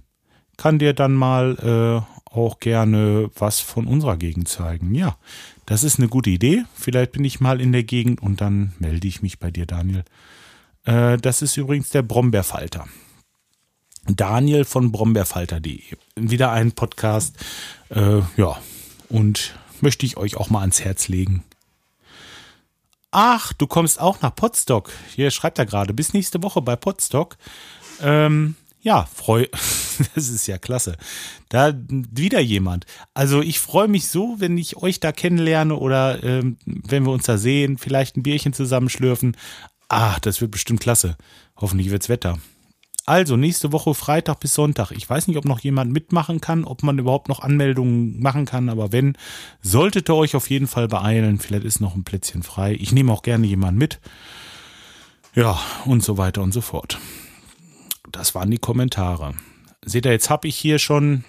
Kann 0.56 0.78
dir 0.78 0.92
dann 0.92 1.14
mal 1.14 2.04
äh, 2.04 2.34
auch 2.34 2.60
gerne 2.60 3.30
was 3.36 3.60
von 3.60 3.86
unserer 3.86 4.16
Gegend 4.16 4.48
zeigen. 4.48 4.94
Ja, 4.94 5.16
das 5.66 5.82
ist 5.84 5.98
eine 5.98 6.08
gute 6.08 6.30
Idee. 6.30 6.64
Vielleicht 6.74 7.12
bin 7.12 7.24
ich 7.24 7.40
mal 7.40 7.60
in 7.60 7.72
der 7.72 7.84
Gegend 7.84 8.22
und 8.22 8.40
dann 8.40 8.72
melde 8.78 9.06
ich 9.06 9.22
mich 9.22 9.38
bei 9.38 9.50
dir, 9.50 9.66
Daniel. 9.66 10.04
Äh, 10.84 11.16
das 11.18 11.42
ist 11.42 11.56
übrigens 11.56 11.90
der 11.90 12.02
Brombeerfalter. 12.02 12.86
Daniel 14.06 14.64
von 14.64 14.92
brombeerfalter.de. 14.92 15.82
Wieder 16.16 16.52
ein 16.52 16.72
Podcast. 16.72 17.36
Äh, 17.88 18.20
ja, 18.36 18.58
und 19.08 19.54
möchte 19.80 20.04
ich 20.04 20.16
euch 20.16 20.36
auch 20.36 20.50
mal 20.50 20.60
ans 20.60 20.82
Herz 20.82 21.08
legen. 21.08 21.44
Ach, 23.10 23.52
du 23.52 23.66
kommst 23.66 24.00
auch 24.00 24.20
nach 24.22 24.34
Potsdok. 24.34 24.90
Hier 25.14 25.30
schreibt 25.30 25.58
er 25.58 25.66
gerade. 25.66 25.94
Bis 25.94 26.12
nächste 26.12 26.42
Woche 26.42 26.60
bei 26.60 26.74
Potsdok. 26.76 27.36
Ähm, 28.02 28.56
ja, 28.84 29.06
freu, 29.12 29.46
das 30.14 30.28
ist 30.28 30.46
ja 30.46 30.58
klasse. 30.58 30.96
Da 31.48 31.74
wieder 31.88 32.38
jemand. 32.38 32.84
Also 33.14 33.40
ich 33.40 33.58
freue 33.58 33.88
mich 33.88 34.08
so, 34.08 34.36
wenn 34.38 34.58
ich 34.58 34.76
euch 34.76 35.00
da 35.00 35.10
kennenlerne 35.10 35.74
oder 35.76 36.22
ähm, 36.22 36.58
wenn 36.66 37.04
wir 37.04 37.12
uns 37.12 37.24
da 37.24 37.38
sehen, 37.38 37.78
vielleicht 37.78 38.16
ein 38.16 38.22
Bierchen 38.22 38.52
zusammenschlürfen. 38.52 39.36
Ach, 39.88 40.18
das 40.18 40.40
wird 40.40 40.50
bestimmt 40.50 40.80
klasse. 40.80 41.16
Hoffentlich 41.56 41.90
wird's 41.90 42.10
Wetter. 42.10 42.38
Also 43.06 43.36
nächste 43.36 43.72
Woche 43.72 43.94
Freitag 43.94 44.40
bis 44.40 44.54
Sonntag. 44.54 44.90
Ich 44.90 45.08
weiß 45.08 45.28
nicht, 45.28 45.36
ob 45.38 45.46
noch 45.46 45.60
jemand 45.60 45.92
mitmachen 45.92 46.42
kann, 46.42 46.64
ob 46.64 46.82
man 46.82 46.98
überhaupt 46.98 47.28
noch 47.28 47.40
Anmeldungen 47.40 48.20
machen 48.20 48.44
kann, 48.44 48.68
aber 48.68 48.92
wenn, 48.92 49.16
solltet 49.62 50.10
ihr 50.10 50.14
euch 50.14 50.36
auf 50.36 50.48
jeden 50.50 50.66
Fall 50.66 50.88
beeilen. 50.88 51.38
Vielleicht 51.38 51.64
ist 51.64 51.80
noch 51.80 51.94
ein 51.94 52.04
Plätzchen 52.04 52.42
frei. 52.42 52.74
Ich 52.74 52.92
nehme 52.92 53.12
auch 53.12 53.22
gerne 53.22 53.46
jemanden 53.46 53.78
mit. 53.78 54.00
Ja, 55.34 55.58
und 55.86 56.02
so 56.02 56.18
weiter 56.18 56.42
und 56.42 56.52
so 56.52 56.60
fort 56.60 56.98
das 58.14 58.34
waren 58.34 58.50
die 58.50 58.58
Kommentare. 58.58 59.34
Seht 59.84 60.06
ihr, 60.06 60.12
jetzt 60.12 60.30
habe 60.30 60.48
ich 60.48 60.56
hier 60.56 60.78
schon 60.78 61.24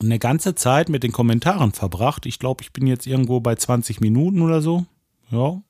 eine 0.00 0.18
ganze 0.18 0.54
Zeit 0.54 0.88
mit 0.88 1.02
den 1.02 1.12
Kommentaren 1.12 1.72
verbracht. 1.72 2.26
Ich 2.26 2.38
glaube, 2.38 2.62
ich 2.62 2.72
bin 2.72 2.86
jetzt 2.86 3.06
irgendwo 3.06 3.40
bei 3.40 3.54
20 3.54 4.00
Minuten 4.00 4.42
oder 4.42 4.60
so. 4.60 4.86
Ja. 5.30 5.62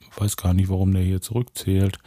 Ich 0.00 0.20
weiß 0.20 0.36
gar 0.36 0.52
nicht, 0.52 0.68
warum 0.68 0.92
der 0.92 1.02
hier 1.02 1.20
zurückzählt. 1.20 1.98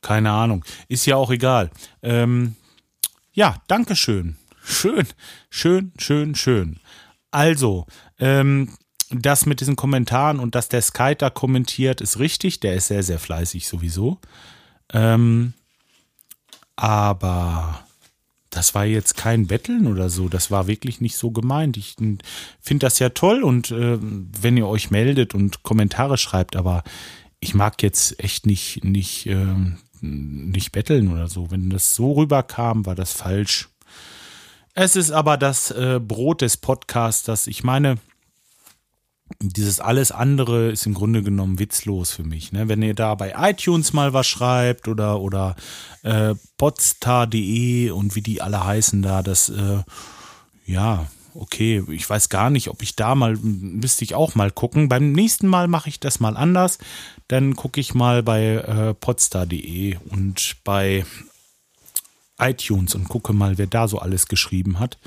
Keine 0.00 0.30
Ahnung. 0.30 0.64
Ist 0.88 1.06
ja 1.06 1.16
auch 1.16 1.30
egal. 1.30 1.70
Ähm, 2.02 2.56
ja, 3.32 3.56
Dankeschön. 3.68 4.36
Schön, 4.64 5.06
schön, 5.50 5.92
schön, 5.98 6.34
schön. 6.34 6.80
Also, 7.30 7.86
ähm, 8.18 8.76
das 9.10 9.46
mit 9.46 9.60
diesen 9.60 9.76
Kommentaren 9.76 10.40
und 10.40 10.54
dass 10.54 10.68
der 10.68 10.82
Sky 10.82 11.14
da 11.16 11.30
kommentiert, 11.30 12.00
ist 12.00 12.18
richtig. 12.18 12.60
Der 12.60 12.74
ist 12.74 12.88
sehr, 12.88 13.02
sehr 13.02 13.18
fleißig 13.18 13.66
sowieso. 13.66 14.18
Ähm, 14.92 15.54
aber 16.76 17.84
das 18.50 18.74
war 18.74 18.84
jetzt 18.84 19.16
kein 19.16 19.46
Betteln 19.46 19.86
oder 19.86 20.10
so. 20.10 20.28
Das 20.28 20.50
war 20.50 20.66
wirklich 20.66 21.00
nicht 21.00 21.16
so 21.16 21.30
gemeint. 21.30 21.76
Ich 21.76 21.96
finde 21.96 22.86
das 22.86 22.98
ja 22.98 23.08
toll 23.08 23.42
und 23.42 23.70
äh, 23.70 23.98
wenn 24.00 24.56
ihr 24.56 24.66
euch 24.66 24.90
meldet 24.90 25.34
und 25.34 25.62
Kommentare 25.62 26.18
schreibt, 26.18 26.54
aber 26.54 26.84
ich 27.40 27.54
mag 27.54 27.82
jetzt 27.82 28.22
echt 28.22 28.46
nicht, 28.46 28.84
nicht, 28.84 29.26
äh, 29.26 29.54
nicht 30.00 30.72
betteln 30.72 31.10
oder 31.10 31.28
so. 31.28 31.50
Wenn 31.50 31.70
das 31.70 31.94
so 31.94 32.12
rüberkam, 32.12 32.84
war 32.84 32.94
das 32.94 33.12
falsch. 33.12 33.68
Es 34.74 34.96
ist 34.96 35.10
aber 35.10 35.36
das 35.36 35.70
äh, 35.70 35.98
Brot 36.00 36.42
des 36.42 36.56
Podcasters. 36.56 37.46
Ich 37.46 37.64
meine, 37.64 37.96
dieses 39.40 39.80
alles 39.80 40.12
andere 40.12 40.70
ist 40.70 40.86
im 40.86 40.94
Grunde 40.94 41.22
genommen 41.22 41.58
witzlos 41.58 42.12
für 42.12 42.24
mich. 42.24 42.52
Ne? 42.52 42.68
Wenn 42.68 42.82
ihr 42.82 42.94
da 42.94 43.14
bei 43.14 43.34
iTunes 43.36 43.92
mal 43.92 44.12
was 44.12 44.26
schreibt 44.26 44.88
oder, 44.88 45.20
oder 45.20 45.56
äh, 46.02 46.34
podstar.de 46.56 47.90
und 47.90 48.14
wie 48.14 48.22
die 48.22 48.42
alle 48.42 48.64
heißen 48.64 49.02
da, 49.02 49.22
das, 49.22 49.48
äh, 49.48 49.82
ja, 50.66 51.06
okay, 51.34 51.82
ich 51.90 52.08
weiß 52.08 52.28
gar 52.28 52.50
nicht, 52.50 52.68
ob 52.68 52.82
ich 52.82 52.96
da 52.96 53.14
mal, 53.14 53.36
müsste 53.36 54.04
ich 54.04 54.14
auch 54.14 54.34
mal 54.34 54.50
gucken. 54.50 54.88
Beim 54.88 55.12
nächsten 55.12 55.46
Mal 55.46 55.68
mache 55.68 55.88
ich 55.88 56.00
das 56.00 56.20
mal 56.20 56.36
anders. 56.36 56.78
Dann 57.28 57.56
gucke 57.56 57.80
ich 57.80 57.94
mal 57.94 58.22
bei 58.22 58.54
äh, 58.54 58.94
podstar.de 58.94 59.96
und 60.10 60.56
bei 60.64 61.04
iTunes 62.38 62.94
und 62.94 63.08
gucke 63.08 63.32
mal, 63.32 63.58
wer 63.58 63.66
da 63.66 63.88
so 63.88 63.98
alles 63.98 64.26
geschrieben 64.26 64.78
hat 64.80 64.98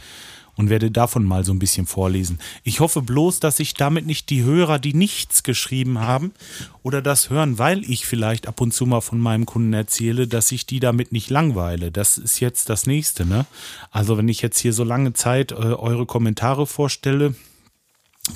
und 0.56 0.70
werde 0.70 0.92
davon 0.92 1.24
mal 1.24 1.44
so 1.44 1.54
ein 1.54 1.60
bisschen 1.60 1.86
vorlesen. 1.86 2.40
Ich 2.64 2.80
hoffe 2.80 3.02
bloß, 3.02 3.40
dass 3.40 3.60
ich 3.60 3.74
damit 3.74 4.06
nicht 4.06 4.30
die 4.30 4.44
Hörer, 4.44 4.80
die 4.80 4.94
nichts 4.94 5.44
geschrieben 5.44 6.00
haben 6.00 6.32
oder 6.84 7.02
das 7.02 7.30
hören, 7.30 7.60
weil 7.60 7.84
ich 7.90 8.06
vielleicht 8.06 8.48
ab 8.48 8.62
und 8.62 8.74
zu 8.74 8.86
mal 8.86 9.02
von 9.02 9.20
meinem 9.20 9.46
Kunden 9.46 9.74
erzähle, 9.74 10.28
dass 10.28 10.52
ich 10.52 10.66
die 10.66 10.80
damit 10.80 11.12
nicht 11.12 11.30
langweile. 11.30 11.92
Das 11.92 12.18
ist 12.18 12.40
jetzt 12.40 12.70
das 12.70 12.88
nächste, 12.88 13.26
ne? 13.26 13.46
Also 13.92 14.18
wenn 14.18 14.30
ich 14.30 14.42
jetzt 14.42 14.60
hier 14.60 14.74
so 14.74 14.84
lange 14.84 15.14
Zeit 15.14 15.52
äh, 15.52 15.56
eure 15.56 16.06
Kommentare 16.06 16.68
vorstelle, 16.68 17.36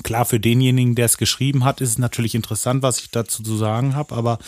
Klar, 0.04 0.24
für 0.24 0.38
denjenigen, 0.38 0.94
der 0.94 1.06
es 1.06 1.18
geschrieben 1.18 1.64
hat, 1.64 1.80
ist 1.80 1.90
es 1.90 1.98
natürlich 1.98 2.36
interessant, 2.36 2.80
was 2.82 3.00
ich 3.00 3.10
dazu 3.10 3.42
zu 3.42 3.56
sagen 3.56 3.96
habe, 3.96 4.14
aber 4.14 4.38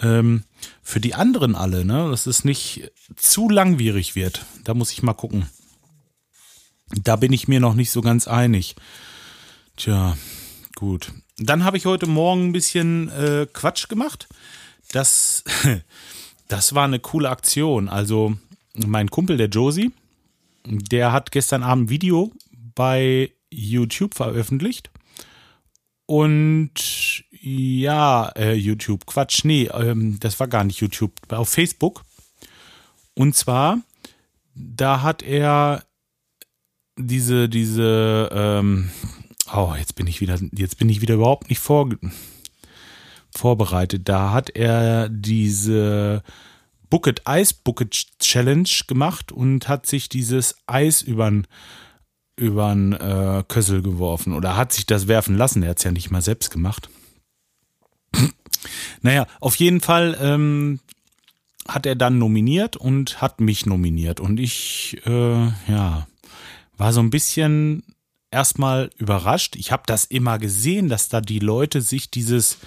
ähm, 0.00 0.44
für 0.82 1.00
die 1.00 1.14
anderen 1.14 1.54
alle, 1.54 1.86
ne, 1.86 2.10
dass 2.10 2.26
es 2.26 2.44
nicht 2.44 2.92
zu 3.16 3.48
langwierig 3.48 4.14
wird, 4.14 4.44
da 4.64 4.74
muss 4.74 4.92
ich 4.92 5.02
mal 5.02 5.14
gucken. 5.14 5.46
Da 6.94 7.16
bin 7.16 7.32
ich 7.32 7.48
mir 7.48 7.60
noch 7.60 7.74
nicht 7.74 7.90
so 7.90 8.02
ganz 8.02 8.28
einig. 8.28 8.76
Tja, 9.76 10.16
gut. 10.74 11.12
Dann 11.38 11.64
habe 11.64 11.76
ich 11.76 11.86
heute 11.86 12.06
Morgen 12.06 12.48
ein 12.48 12.52
bisschen 12.52 13.08
äh, 13.10 13.46
Quatsch 13.52 13.88
gemacht. 13.88 14.28
Das, 14.92 15.44
das 16.48 16.74
war 16.74 16.84
eine 16.84 16.98
coole 16.98 17.30
Aktion. 17.30 17.88
Also 17.88 18.36
mein 18.74 19.10
Kumpel, 19.10 19.36
der 19.36 19.48
Josie, 19.48 19.92
der 20.66 21.12
hat 21.12 21.32
gestern 21.32 21.62
Abend 21.62 21.86
ein 21.86 21.90
Video 21.90 22.32
bei 22.74 23.32
YouTube 23.50 24.14
veröffentlicht. 24.14 24.90
Und 26.06 27.24
ja, 27.30 28.28
äh, 28.36 28.54
YouTube, 28.54 29.06
Quatsch, 29.06 29.44
nee, 29.44 29.64
ähm, 29.72 30.20
das 30.20 30.38
war 30.38 30.48
gar 30.48 30.64
nicht 30.64 30.80
YouTube, 30.80 31.12
auf 31.30 31.48
Facebook. 31.48 32.02
Und 33.14 33.34
zwar, 33.34 33.78
da 34.54 35.02
hat 35.02 35.22
er 35.22 35.84
diese, 36.96 37.48
diese, 37.48 38.28
ähm, 38.32 38.90
oh, 39.52 39.74
jetzt 39.78 39.94
bin 39.94 40.06
ich 40.06 40.20
wieder, 40.20 40.38
jetzt 40.52 40.78
bin 40.78 40.88
ich 40.88 41.00
wieder 41.00 41.14
überhaupt 41.14 41.48
nicht 41.48 41.60
vor, 41.60 41.88
vorbereitet. 43.34 44.08
Da 44.08 44.32
hat 44.32 44.50
er 44.50 45.08
diese 45.08 46.22
Bucket 46.90 47.22
Ice 47.26 47.54
Bucket 47.64 48.18
Challenge 48.18 48.68
gemacht 48.86 49.32
und 49.32 49.68
hat 49.68 49.86
sich 49.86 50.08
dieses 50.08 50.56
Eis 50.66 51.02
übern 51.02 51.46
übern 52.36 52.92
äh, 52.92 53.44
Kössel 53.46 53.82
geworfen 53.82 54.32
oder 54.32 54.56
hat 54.56 54.72
sich 54.72 54.86
das 54.86 55.06
werfen 55.06 55.36
lassen. 55.36 55.62
Er 55.62 55.70
hat 55.70 55.78
es 55.78 55.84
ja 55.84 55.92
nicht 55.92 56.10
mal 56.10 56.22
selbst 56.22 56.50
gemacht. 56.50 56.88
naja, 59.02 59.26
auf 59.40 59.54
jeden 59.56 59.80
Fall 59.80 60.16
ähm, 60.20 60.80
hat 61.68 61.86
er 61.86 61.94
dann 61.94 62.18
nominiert 62.18 62.76
und 62.76 63.20
hat 63.20 63.40
mich 63.40 63.66
nominiert 63.66 64.18
und 64.20 64.40
ich, 64.40 65.00
äh, 65.06 65.46
ja, 65.68 66.06
war 66.82 66.92
so 66.92 67.00
ein 67.00 67.10
bisschen 67.10 67.84
erstmal 68.32 68.90
überrascht. 68.98 69.54
Ich 69.54 69.70
habe 69.70 69.84
das 69.86 70.04
immer 70.04 70.40
gesehen, 70.40 70.88
dass 70.88 71.08
da 71.08 71.20
die 71.20 71.38
Leute 71.38 71.80
sich 71.80 72.10
dieses 72.10 72.58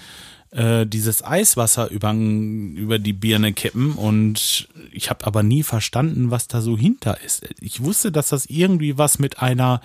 äh, 0.52 0.86
dieses 0.86 1.22
Eiswasser 1.22 1.90
über, 1.90 2.14
über 2.14 2.98
die 2.98 3.12
Birne 3.12 3.52
kippen 3.52 3.92
und 3.92 4.68
ich 4.90 5.10
habe 5.10 5.26
aber 5.26 5.42
nie 5.42 5.62
verstanden, 5.62 6.30
was 6.30 6.48
da 6.48 6.62
so 6.62 6.78
hinter 6.78 7.20
ist. 7.26 7.46
Ich 7.60 7.82
wusste, 7.82 8.10
dass 8.10 8.30
das 8.30 8.46
irgendwie 8.46 8.96
was 8.96 9.18
mit 9.18 9.42
einer 9.42 9.82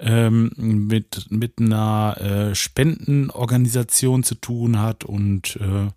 ähm, 0.00 0.50
mit 0.56 1.26
mit 1.30 1.60
einer 1.60 2.16
äh, 2.50 2.54
Spendenorganisation 2.56 4.24
zu 4.24 4.34
tun 4.34 4.80
hat 4.80 5.04
und 5.04 5.56
äh, 5.60 5.90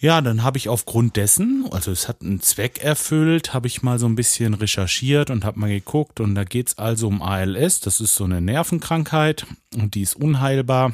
Ja, 0.00 0.20
dann 0.20 0.44
habe 0.44 0.58
ich 0.58 0.68
aufgrund 0.68 1.16
dessen, 1.16 1.66
also 1.72 1.90
es 1.90 2.06
hat 2.06 2.22
einen 2.22 2.40
Zweck 2.40 2.78
erfüllt, 2.78 3.52
habe 3.52 3.66
ich 3.66 3.82
mal 3.82 3.98
so 3.98 4.06
ein 4.06 4.14
bisschen 4.14 4.54
recherchiert 4.54 5.28
und 5.28 5.44
habe 5.44 5.58
mal 5.58 5.70
geguckt 5.70 6.20
und 6.20 6.36
da 6.36 6.44
geht 6.44 6.68
es 6.68 6.78
also 6.78 7.08
um 7.08 7.20
ALS, 7.20 7.80
das 7.80 8.00
ist 8.00 8.14
so 8.14 8.22
eine 8.22 8.40
Nervenkrankheit 8.40 9.44
und 9.74 9.96
die 9.96 10.02
ist 10.02 10.14
unheilbar. 10.14 10.92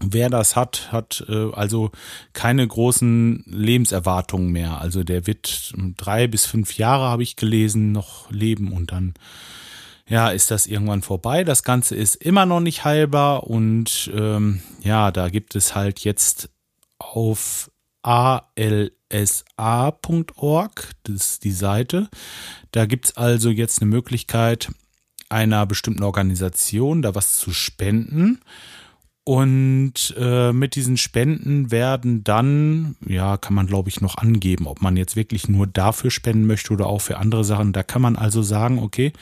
Wer 0.00 0.28
das 0.28 0.56
hat, 0.56 0.92
hat 0.92 1.24
äh, 1.26 1.50
also 1.52 1.90
keine 2.34 2.68
großen 2.68 3.44
Lebenserwartungen 3.46 4.52
mehr. 4.52 4.78
Also 4.78 5.02
der 5.02 5.26
wird 5.26 5.72
drei 5.96 6.26
bis 6.26 6.44
fünf 6.44 6.76
Jahre, 6.76 7.04
habe 7.04 7.22
ich 7.22 7.36
gelesen, 7.36 7.92
noch 7.92 8.30
leben 8.30 8.72
und 8.72 8.92
dann 8.92 9.14
ja, 10.06 10.28
ist 10.28 10.50
das 10.50 10.66
irgendwann 10.66 11.00
vorbei. 11.00 11.44
Das 11.44 11.62
Ganze 11.62 11.96
ist 11.96 12.16
immer 12.16 12.44
noch 12.44 12.60
nicht 12.60 12.84
heilbar 12.84 13.44
und 13.44 14.10
ähm, 14.14 14.60
ja, 14.82 15.10
da 15.10 15.30
gibt 15.30 15.56
es 15.56 15.74
halt 15.74 16.00
jetzt 16.00 16.50
auf 16.98 17.70
alsa.org, 18.06 19.10
das 21.02 21.14
ist 21.14 21.44
die 21.44 21.52
Seite. 21.52 22.08
Da 22.70 22.86
gibt 22.86 23.06
es 23.06 23.16
also 23.16 23.50
jetzt 23.50 23.82
eine 23.82 23.90
Möglichkeit, 23.90 24.70
einer 25.28 25.66
bestimmten 25.66 26.04
Organisation 26.04 27.02
da 27.02 27.14
was 27.14 27.36
zu 27.36 27.52
spenden. 27.52 28.40
Und 29.24 30.14
äh, 30.16 30.52
mit 30.52 30.76
diesen 30.76 30.96
Spenden 30.96 31.72
werden 31.72 32.22
dann, 32.22 32.94
ja, 33.04 33.36
kann 33.36 33.54
man 33.54 33.66
glaube 33.66 33.88
ich 33.88 34.00
noch 34.00 34.18
angeben, 34.18 34.68
ob 34.68 34.80
man 34.82 34.96
jetzt 34.96 35.16
wirklich 35.16 35.48
nur 35.48 35.66
dafür 35.66 36.12
spenden 36.12 36.46
möchte 36.46 36.72
oder 36.72 36.86
auch 36.86 37.00
für 37.00 37.16
andere 37.16 37.42
Sachen. 37.42 37.72
Da 37.72 37.82
kann 37.82 38.02
man 38.02 38.14
also 38.14 38.42
sagen, 38.42 38.78
okay, 38.78 39.12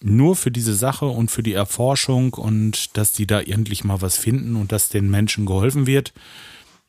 nur 0.00 0.36
für 0.36 0.52
diese 0.52 0.74
Sache 0.74 1.06
und 1.06 1.32
für 1.32 1.42
die 1.42 1.54
Erforschung 1.54 2.34
und 2.34 2.96
dass 2.96 3.10
die 3.12 3.26
da 3.26 3.40
endlich 3.40 3.82
mal 3.82 4.00
was 4.00 4.16
finden 4.16 4.54
und 4.54 4.70
dass 4.70 4.90
den 4.90 5.10
Menschen 5.10 5.44
geholfen 5.44 5.88
wird. 5.88 6.12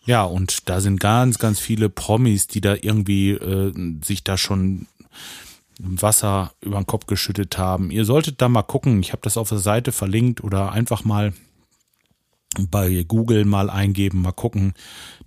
Ja, 0.06 0.24
und 0.24 0.70
da 0.70 0.82
sind 0.82 1.00
ganz, 1.00 1.40
ganz 1.40 1.60
viele 1.60 1.90
Promis, 1.90 2.48
die 2.48 2.62
da 2.62 2.76
irgendwie 2.76 3.32
äh, 3.32 3.74
sich 4.04 4.24
da 4.24 4.38
schon 4.38 4.88
Wasser 5.80 6.54
über 6.62 6.78
den 6.78 6.86
Kopf 6.88 7.08
geschüttet 7.08 7.58
haben. 7.58 7.90
Ihr 7.90 8.06
solltet 8.06 8.42
da 8.42 8.50
mal 8.50 8.64
gucken. 8.64 9.00
Ich 9.00 9.12
habe 9.12 9.22
das 9.24 9.38
auf 9.38 9.50
der 9.50 9.60
Seite 9.60 9.92
verlinkt 9.92 10.44
oder 10.44 10.72
einfach 10.72 11.04
mal 11.04 11.34
bei 12.60 13.04
Google 13.08 13.46
mal 13.46 13.70
eingeben, 13.70 14.22
mal 14.22 14.32
gucken. 14.32 14.74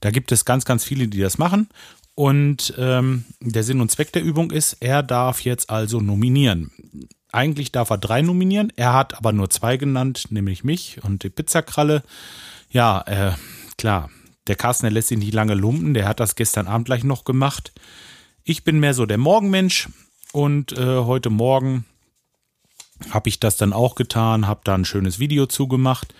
Da 0.01 0.11
gibt 0.11 0.31
es 0.31 0.45
ganz, 0.45 0.65
ganz 0.65 0.85
viele, 0.85 1.09
die 1.09 1.21
das 1.21 1.39
machen. 1.39 1.69
Und 2.15 2.73
ähm, 2.79 3.25
der 3.41 3.63
Sinn 3.63 3.81
und 3.81 3.91
Zweck 3.91 4.13
der 4.13 4.23
Übung 4.23 4.51
ist, 4.51 4.75
er 4.81 5.03
darf 5.03 5.41
jetzt 5.41 5.71
also 5.71 6.01
nominieren. 6.01 6.71
Eigentlich 7.33 7.73
darf 7.73 7.91
er 7.91 7.99
drei 7.99 8.23
nominieren, 8.23 8.73
er 8.77 8.95
hat 8.95 9.19
aber 9.19 9.33
nur 9.33 9.51
zwei 9.51 9.77
genannt, 9.77 10.29
nämlich 10.31 10.65
mich 10.65 11.03
und 11.03 11.25
die 11.25 11.29
Pizzakralle. 11.29 12.03
Ja, 12.71 13.03
äh, 13.03 13.33
klar, 13.77 14.09
der 14.47 14.57
Carsten, 14.57 14.85
der 14.85 14.93
lässt 14.93 15.09
sich 15.09 15.19
nicht 15.19 15.35
lange 15.35 15.55
lumpen, 15.55 15.95
der 15.95 16.09
hat 16.09 16.21
das 16.21 16.37
gestern 16.37 16.67
Abend 16.67 16.87
gleich 16.87 17.05
noch 17.05 17.25
gemacht. 17.25 17.73
Ich 18.45 18.65
bin 18.65 18.81
mehr 18.81 18.95
so 18.95 19.07
der 19.07 19.19
Morgenmensch 19.19 19.89
und 20.33 20.73
äh, 20.73 20.99
heute 20.99 21.31
Morgen 21.31 21.85
habe 23.11 23.29
ich 23.29 23.41
das 23.41 23.57
dann 23.57 23.73
auch 23.73 23.95
getan, 23.95 24.47
habe 24.47 24.61
da 24.65 24.75
ein 24.75 24.85
schönes 24.85 25.19
Video 25.19 25.47
zugemacht 25.47 26.15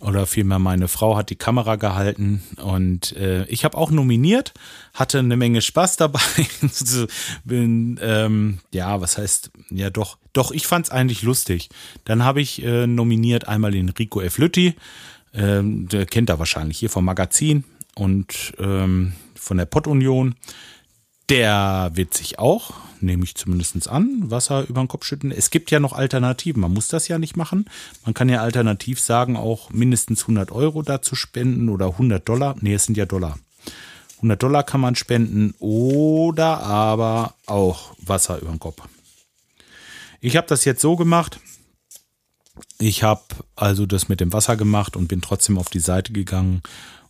oder 0.00 0.26
vielmehr 0.26 0.58
meine 0.58 0.86
Frau 0.86 1.16
hat 1.16 1.30
die 1.30 1.36
Kamera 1.36 1.76
gehalten 1.76 2.42
und 2.62 3.16
äh, 3.16 3.44
ich 3.46 3.64
habe 3.64 3.76
auch 3.76 3.90
nominiert, 3.90 4.54
hatte 4.94 5.18
eine 5.18 5.36
Menge 5.36 5.60
Spaß 5.60 5.96
dabei. 5.96 6.20
Bin, 7.44 7.98
ähm, 8.00 8.60
ja, 8.72 9.00
was 9.00 9.18
heißt, 9.18 9.50
ja 9.70 9.90
doch, 9.90 10.18
doch, 10.32 10.52
ich 10.52 10.66
fand 10.66 10.86
es 10.86 10.92
eigentlich 10.92 11.22
lustig. 11.22 11.68
Dann 12.04 12.24
habe 12.24 12.40
ich 12.40 12.62
äh, 12.62 12.86
nominiert 12.86 13.48
einmal 13.48 13.72
den 13.72 13.88
Rico 13.88 14.20
F. 14.20 14.38
Lütti, 14.38 14.76
ähm, 15.34 15.88
der 15.88 16.06
kennt 16.06 16.30
er 16.30 16.38
wahrscheinlich 16.38 16.78
hier 16.78 16.90
vom 16.90 17.04
Magazin 17.04 17.64
und 17.94 18.52
ähm, 18.58 19.12
von 19.34 19.56
der 19.56 19.66
Pottunion. 19.66 20.34
Der 21.28 21.90
wird 21.92 22.14
sich 22.14 22.38
auch, 22.38 22.72
nehme 23.02 23.24
ich 23.24 23.34
zumindest 23.34 23.88
an, 23.88 24.30
Wasser 24.30 24.66
über 24.66 24.80
den 24.82 24.88
Kopf 24.88 25.04
schütten. 25.04 25.30
Es 25.30 25.50
gibt 25.50 25.70
ja 25.70 25.78
noch 25.78 25.92
Alternativen. 25.92 26.62
Man 26.62 26.72
muss 26.72 26.88
das 26.88 27.06
ja 27.08 27.18
nicht 27.18 27.36
machen. 27.36 27.66
Man 28.04 28.14
kann 28.14 28.30
ja 28.30 28.40
alternativ 28.40 28.98
sagen, 28.98 29.36
auch 29.36 29.70
mindestens 29.70 30.22
100 30.22 30.50
Euro 30.52 30.82
dazu 30.82 31.14
spenden 31.14 31.68
oder 31.68 31.88
100 31.88 32.26
Dollar. 32.26 32.56
Nee, 32.60 32.74
es 32.74 32.84
sind 32.84 32.96
ja 32.96 33.04
Dollar. 33.04 33.38
100 34.16 34.42
Dollar 34.42 34.62
kann 34.62 34.80
man 34.80 34.96
spenden 34.96 35.54
oder 35.58 36.60
aber 36.62 37.34
auch 37.46 37.94
Wasser 37.98 38.40
über 38.40 38.50
den 38.50 38.58
Kopf. 38.58 38.82
Ich 40.20 40.36
habe 40.36 40.46
das 40.46 40.64
jetzt 40.64 40.80
so 40.80 40.96
gemacht. 40.96 41.38
Ich 42.78 43.02
habe 43.02 43.22
also 43.58 43.86
das 43.86 44.08
mit 44.08 44.20
dem 44.20 44.32
Wasser 44.32 44.56
gemacht 44.56 44.96
und 44.96 45.08
bin 45.08 45.20
trotzdem 45.20 45.58
auf 45.58 45.68
die 45.68 45.80
Seite 45.80 46.12
gegangen 46.12 46.62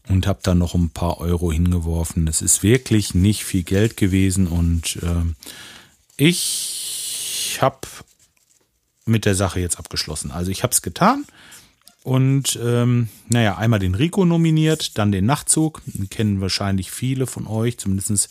und 0.08 0.26
habe 0.26 0.40
da 0.42 0.54
noch 0.54 0.74
ein 0.74 0.90
paar 0.90 1.18
Euro 1.18 1.52
hingeworfen. 1.52 2.26
Es 2.26 2.42
ist 2.42 2.62
wirklich 2.62 3.14
nicht 3.14 3.44
viel 3.44 3.62
Geld 3.62 3.96
gewesen 3.96 4.46
und 4.46 4.96
äh, 5.02 5.34
ich 6.16 7.58
habe 7.60 7.80
mit 9.04 9.24
der 9.24 9.34
Sache 9.34 9.60
jetzt 9.60 9.78
abgeschlossen. 9.78 10.30
Also 10.30 10.50
ich 10.50 10.62
habe 10.62 10.72
es 10.72 10.82
getan 10.82 11.24
und 12.02 12.58
ähm, 12.62 13.08
naja, 13.28 13.58
einmal 13.58 13.78
den 13.78 13.94
Rico 13.94 14.24
nominiert, 14.24 14.96
dann 14.96 15.12
den 15.12 15.26
Nachtzug. 15.26 15.82
Den 15.86 16.08
kennen 16.08 16.40
wahrscheinlich 16.40 16.90
viele 16.90 17.26
von 17.26 17.46
euch, 17.46 17.78
zumindest 17.78 18.30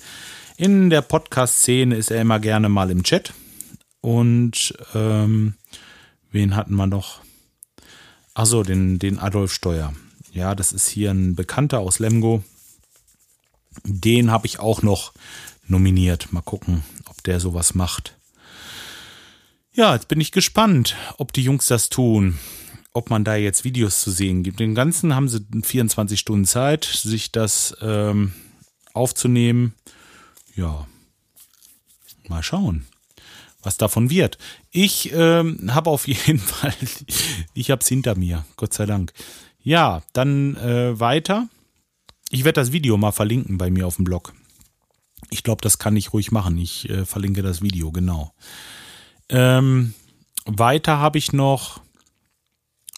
in 0.57 0.89
der 0.89 1.01
Podcast-Szene 1.03 1.95
ist 1.95 2.09
er 2.09 2.21
immer 2.21 2.39
gerne 2.39 2.69
mal 2.69 2.89
im 2.89 3.03
Chat. 3.03 3.33
Und 4.01 4.73
ähm, 4.95 5.53
wen 6.31 6.55
hatten 6.55 6.73
wir 6.75 6.87
noch? 6.87 7.21
Achso, 8.37 8.61
den, 8.61 8.99
den 8.99 9.17
Adolf 9.17 9.51
Steuer. 9.51 9.95
Ja, 10.31 10.53
das 10.53 10.71
ist 10.71 10.87
hier 10.87 11.09
ein 11.09 11.33
Bekannter 11.33 11.79
aus 11.79 11.97
Lemgo. 11.97 12.43
Den 13.83 14.29
habe 14.29 14.45
ich 14.45 14.59
auch 14.59 14.83
noch 14.83 15.11
nominiert. 15.65 16.31
Mal 16.31 16.41
gucken, 16.41 16.83
ob 17.07 17.23
der 17.23 17.39
sowas 17.39 17.73
macht. 17.73 18.15
Ja, 19.73 19.95
jetzt 19.95 20.07
bin 20.07 20.21
ich 20.21 20.31
gespannt, 20.31 20.95
ob 21.17 21.33
die 21.33 21.41
Jungs 21.41 21.65
das 21.65 21.89
tun. 21.89 22.37
Ob 22.93 23.09
man 23.09 23.23
da 23.23 23.35
jetzt 23.35 23.63
Videos 23.63 24.01
zu 24.01 24.11
sehen 24.11 24.43
gibt. 24.43 24.59
Den 24.59 24.75
ganzen 24.75 25.15
haben 25.15 25.29
sie 25.29 25.43
24 25.63 26.19
Stunden 26.19 26.45
Zeit, 26.45 26.85
sich 26.85 27.31
das 27.31 27.75
ähm, 27.81 28.33
aufzunehmen. 28.93 29.73
Ja, 30.55 30.87
mal 32.27 32.43
schauen 32.43 32.85
was 33.67 33.77
davon 33.77 34.09
wird. 34.09 34.37
Ich 34.71 35.11
ähm, 35.13 35.75
habe 35.75 35.89
auf 35.89 36.07
jeden 36.07 36.39
Fall, 36.53 36.73
ich 37.53 37.69
habe 37.69 37.81
es 37.81 37.87
hinter 37.87 38.17
mir, 38.17 38.45
Gott 38.55 38.73
sei 38.73 38.85
Dank. 38.85 39.11
Ja, 39.61 40.01
dann 40.13 40.55
äh, 40.55 40.97
weiter. 40.97 41.49
Ich 42.29 42.45
werde 42.45 42.61
das 42.61 42.71
Video 42.71 42.95
mal 42.97 43.11
verlinken 43.11 43.57
bei 43.57 43.69
mir 43.69 43.85
auf 43.85 43.97
dem 43.97 44.05
Blog. 44.05 44.33
Ich 45.29 45.43
glaube, 45.43 45.61
das 45.61 45.79
kann 45.79 45.97
ich 45.97 46.13
ruhig 46.13 46.31
machen. 46.31 46.57
Ich 46.57 46.89
äh, 46.89 47.05
verlinke 47.05 47.41
das 47.41 47.61
Video, 47.61 47.91
genau. 47.91 48.33
Ähm, 49.27 49.93
weiter 50.45 50.99
habe 50.99 51.17
ich 51.17 51.33
noch 51.33 51.81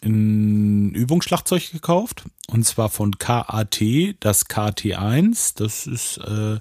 ein 0.03 0.91
Übungsschlagzeug 0.91 1.71
gekauft. 1.71 2.25
Und 2.47 2.63
zwar 2.65 2.89
von 2.89 3.17
KAT, 3.17 3.82
das 4.19 4.45
KT1. 4.45 5.53
Das 5.55 5.88
ist 5.88 6.17
äh, 6.17 6.60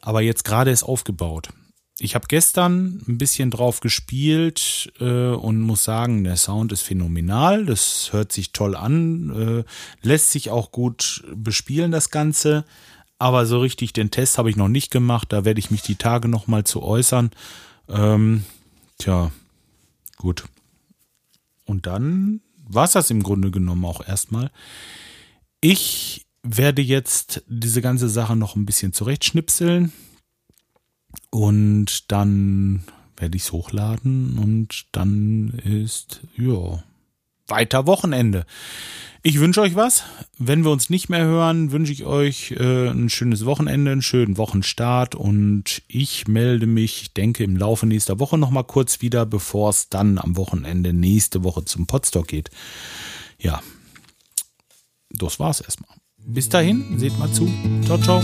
aber 0.00 0.22
jetzt 0.22 0.44
gerade 0.44 0.72
ist 0.72 0.82
aufgebaut 0.82 1.50
ich 2.00 2.14
habe 2.14 2.28
gestern 2.28 3.02
ein 3.08 3.18
bisschen 3.18 3.50
drauf 3.50 3.80
gespielt 3.80 4.92
äh, 5.00 5.30
und 5.30 5.60
muss 5.60 5.82
sagen, 5.82 6.22
der 6.22 6.36
Sound 6.36 6.70
ist 6.70 6.82
phänomenal. 6.82 7.66
Das 7.66 8.12
hört 8.12 8.30
sich 8.30 8.52
toll 8.52 8.76
an, 8.76 9.64
äh, 9.64 10.06
lässt 10.06 10.30
sich 10.30 10.50
auch 10.50 10.70
gut 10.70 11.24
bespielen, 11.34 11.90
das 11.90 12.10
Ganze. 12.10 12.64
Aber 13.18 13.46
so 13.46 13.58
richtig 13.58 13.92
den 13.92 14.12
Test 14.12 14.38
habe 14.38 14.48
ich 14.48 14.56
noch 14.56 14.68
nicht 14.68 14.92
gemacht. 14.92 15.32
Da 15.32 15.44
werde 15.44 15.58
ich 15.58 15.72
mich 15.72 15.82
die 15.82 15.96
Tage 15.96 16.28
noch 16.28 16.46
mal 16.46 16.62
zu 16.62 16.82
äußern. 16.82 17.30
Ähm, 17.88 18.44
tja, 18.98 19.32
gut. 20.16 20.44
Und 21.64 21.86
dann 21.86 22.40
war 22.68 22.86
das 22.86 23.10
im 23.10 23.24
Grunde 23.24 23.50
genommen 23.50 23.84
auch 23.84 24.06
erstmal. 24.06 24.52
Ich 25.60 26.26
werde 26.44 26.80
jetzt 26.80 27.42
diese 27.48 27.82
ganze 27.82 28.08
Sache 28.08 28.36
noch 28.36 28.54
ein 28.54 28.66
bisschen 28.66 28.92
zurechtschnipseln 28.92 29.92
und 31.30 32.10
dann 32.10 32.82
werde 33.16 33.36
ich 33.36 33.44
es 33.44 33.52
hochladen 33.52 34.38
und 34.38 34.86
dann 34.92 35.50
ist, 35.64 36.20
ja, 36.36 36.82
weiter 37.48 37.86
Wochenende. 37.86 38.46
Ich 39.22 39.40
wünsche 39.40 39.60
euch 39.60 39.74
was. 39.74 40.04
Wenn 40.38 40.64
wir 40.64 40.70
uns 40.70 40.90
nicht 40.90 41.08
mehr 41.08 41.24
hören, 41.24 41.72
wünsche 41.72 41.92
ich 41.92 42.04
euch 42.04 42.52
äh, 42.52 42.88
ein 42.88 43.10
schönes 43.10 43.44
Wochenende, 43.44 43.90
einen 43.90 44.02
schönen 44.02 44.36
Wochenstart 44.36 45.14
und 45.14 45.82
ich 45.88 46.28
melde 46.28 46.66
mich, 46.66 47.02
ich 47.02 47.14
denke, 47.14 47.42
im 47.42 47.56
Laufe 47.56 47.86
nächster 47.86 48.20
Woche 48.20 48.38
nochmal 48.38 48.64
kurz 48.64 49.02
wieder, 49.02 49.26
bevor 49.26 49.70
es 49.70 49.88
dann 49.88 50.18
am 50.18 50.36
Wochenende 50.36 50.92
nächste 50.92 51.42
Woche 51.42 51.64
zum 51.64 51.86
Podstock 51.86 52.28
geht. 52.28 52.50
Ja, 53.40 53.60
das 55.10 55.40
war's 55.40 55.60
erstmal. 55.60 55.96
Bis 56.24 56.48
dahin, 56.48 56.98
seht 56.98 57.18
mal 57.18 57.32
zu. 57.32 57.50
Ciao, 57.84 57.98
ciao. 57.98 58.22